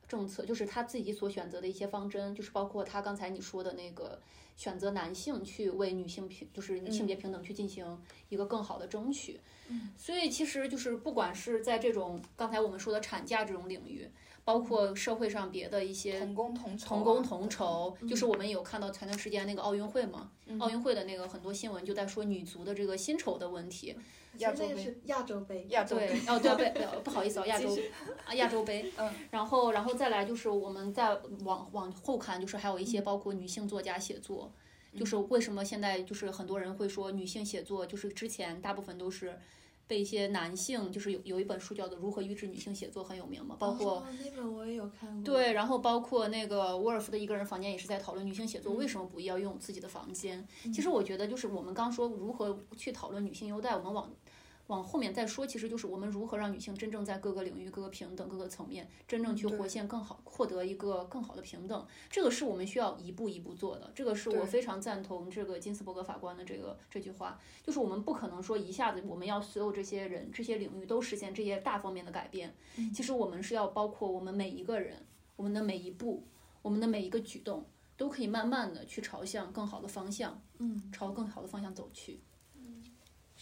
[0.09, 4.19] 政策，就是他自己所选择的一些方针，就是包括他刚才你说的那个
[4.57, 7.99] 选择男性去为女性平，就是性别平等去进行
[8.31, 9.39] 一个更好的争取。
[9.69, 14.09] 嗯所以其实就是不管是在这种刚才我们说的产假这种领域，
[14.47, 23.97] 包括社会上别的一些同工同酬啊，同工同酬，就是我们有看到前段时间那个奥运会嘛，嗯奥运会的那个很多新闻就在说女足的这个薪酬的问题。
[24.39, 27.77] 亚洲杯，那个是亚洲杯，对亚洲杯，，哦对对，呃不好意思哦，亚洲
[28.25, 34.53] 啊亚洲杯，嗯，然后然后再来就是我们再往往后看，就是还有一些包括女性作家写作，
[34.97, 39.37] 就是为什么现在就是很多人会说女性写作，就是之前大部分都是。
[39.87, 45.23] 被一些男性，就是有有一本书叫做《如何抑制女性写作》很有名嘛，包括哦、那本我也有看过。
[45.23, 50.47] 对，然后包括那个沃尔夫的一个人房间也是在讨论女性写作为什么不要用自己的房间。
[50.65, 54.11] 其实我觉得就是我们刚说如何去讨论女性优待，我们往
[54.69, 61.87] 往后面再说，其实就是我们如何让女性真正在各个领域、各个平等、各个层面，真正去活现更好，获得一个更好的平等。
[62.11, 63.91] 这个是我们需要一步一步做的。
[63.95, 72.55] 这个是我非常赞同这个金斯伯格法官的这个这句话，就是我们不可能说一下子我们要所有这些人、这些领域都实现这些大方面的改变。
[72.93, 75.07] 其实我们是要包括我们每一个人，
[75.37, 76.25] 我们的每一步，
[76.63, 77.65] 我们的每一个举动，
[77.97, 82.21] 都可以慢慢的去朝向更好的方向，嗯，朝更好的方向走去。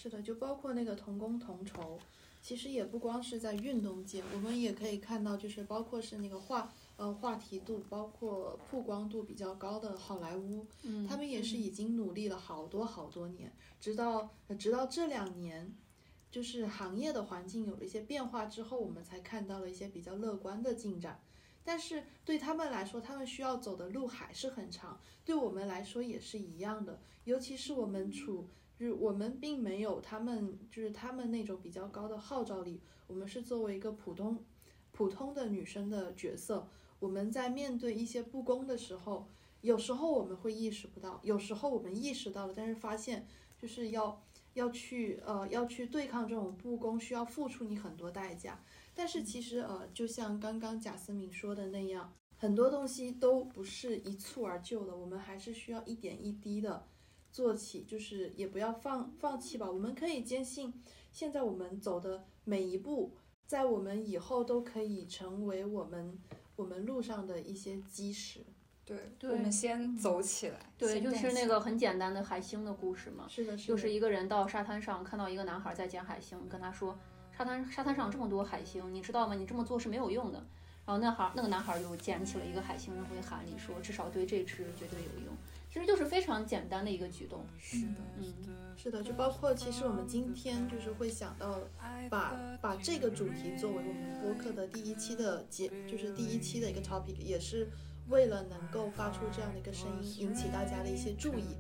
[0.05, 1.99] 是的，就包括那个同工同酬，
[2.43, 13.51] 其实也不光是在运动界，我们也可以看到，就是包括是那个话呃话题度，包括曝光度比较高的好莱坞，嗯他们也是已经努力了好多好多年，
[13.81, 15.75] 直到呃直到这两年，
[16.31, 21.19] 就是行业的环境有了一些变化之后，我们才看到了一些比较乐观的进展。
[21.67, 27.01] 但是对他们来说，他们需要走的路还是很长，对我们来说也是一样的。
[27.25, 28.47] 尤其是我们处，
[28.79, 32.81] 就是我们并没有他们，就是他们那种比较高的号召力。
[33.07, 34.43] 我们是作为一个普通
[34.91, 36.69] 普通的女生的角色，
[36.99, 39.29] 我们在面对一些不公的时候，
[39.61, 43.27] 有时候我们会意识不到，有时候我们意识到了，但是发现
[43.59, 44.23] 就是要
[44.55, 48.63] 要去呃要去对抗这种不公，需要付出你很多代价。
[48.95, 56.87] 但是其实呃，就像刚刚贾思敏说的那样，很多东西都不是一蹴而就的，我们还是需要一点一滴的
[57.35, 59.69] 做起，就是也不要放放弃吧。
[59.69, 60.73] 我们可以坚信，
[61.11, 66.17] 现在我们走的每一步，在我们以后都可以成为我们
[66.55, 68.39] 我们路上的一些基石。
[68.85, 70.61] 对，对我们先走起来。
[70.79, 76.97] 对，就是那个很简单的海星的故事嘛，是的，是的，就是一个人到沙滩上看到一个男孩在捡海星，跟他说，
[77.37, 79.35] 沙滩沙滩上这么多海星，你知道吗？
[79.35, 80.39] 你这么做是没有用的。
[80.87, 85.35] 然后那孩那个男孩就捡起了一个海星扔回海里，说至少对这只绝对有用。
[85.75, 87.45] 其实就是非常简单的一个举动。
[87.59, 88.33] 是的，嗯，
[88.77, 91.59] 是的，就包括其实我们今天就是会想到
[92.09, 97.69] 把把这个主题作为我们播客的第一期的节，就是第一期的一个 topic，也是
[98.09, 101.57] 为了能够发出这样的一个声音，引起大家的一些注意，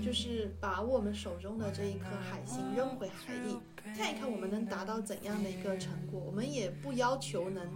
[0.00, 3.58] 就是把我们手中的这一颗海星扔回海里，
[3.96, 6.20] 看一看我们能达到怎样的一个成果。
[6.20, 7.66] 我们也不要求能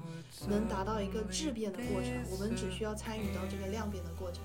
[0.48, 4.44] 能达到一个质变的过程，我们只需要参与到这个量变的过程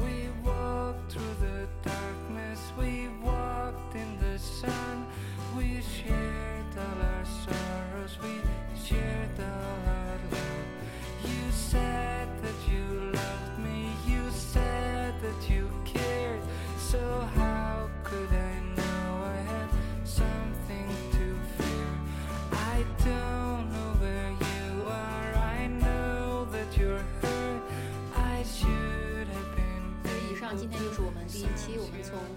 [0.00, 5.06] We walked through the darkness, we walked in the sun,
[5.56, 8.51] we shared all our sorrows, we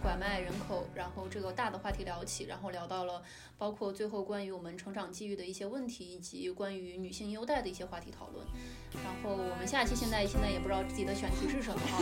[0.05, 3.23] 拐卖人口，然后这个大的话题聊起，然后聊到了
[3.57, 8.45] 包括最后关于我们成长机遇的一些问题，以及关于女性优待的一些话题讨论。
[9.03, 11.97] 然后我们下期现在现在也不知道自己的选题是什么啊，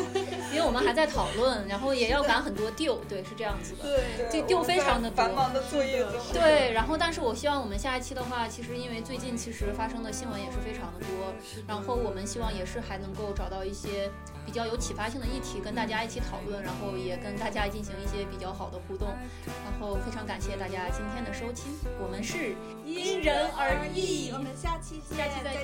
[0.52, 3.84] 因为我们还在讨论，然后也要赶很多 deal，对，是这样子的。
[3.84, 6.12] 对就丢非常的多繁忙的作业中。
[6.34, 11.34] 对，然后但是我希望我们下一期的话，其实因为最近其实发生的新闻也是非常的多，
[11.66, 14.12] 然后我们希望也是还能够找到一些
[14.46, 19.08] 比较有启发性的议题跟大家一起讨论，然后也跟大家进行一些比较好的互动，
[19.46, 22.56] 然后非常感谢大家今天的收听，我们是
[22.86, 25.54] 因人而异，我们下期见，下期再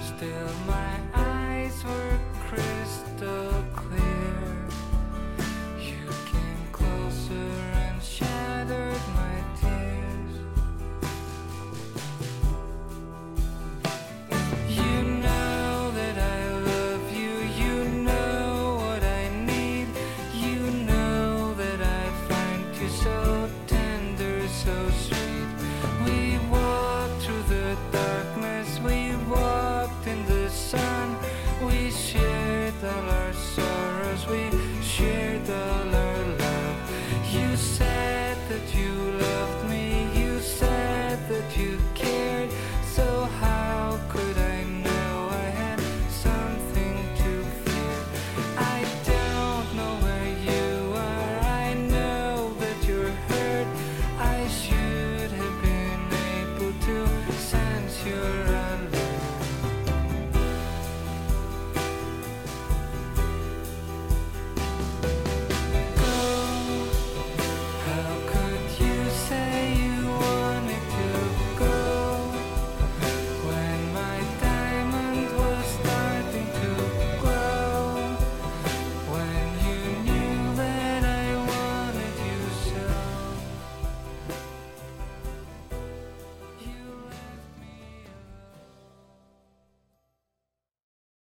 [0.00, 2.18] Still, my eyes were
[2.48, 3.64] crystal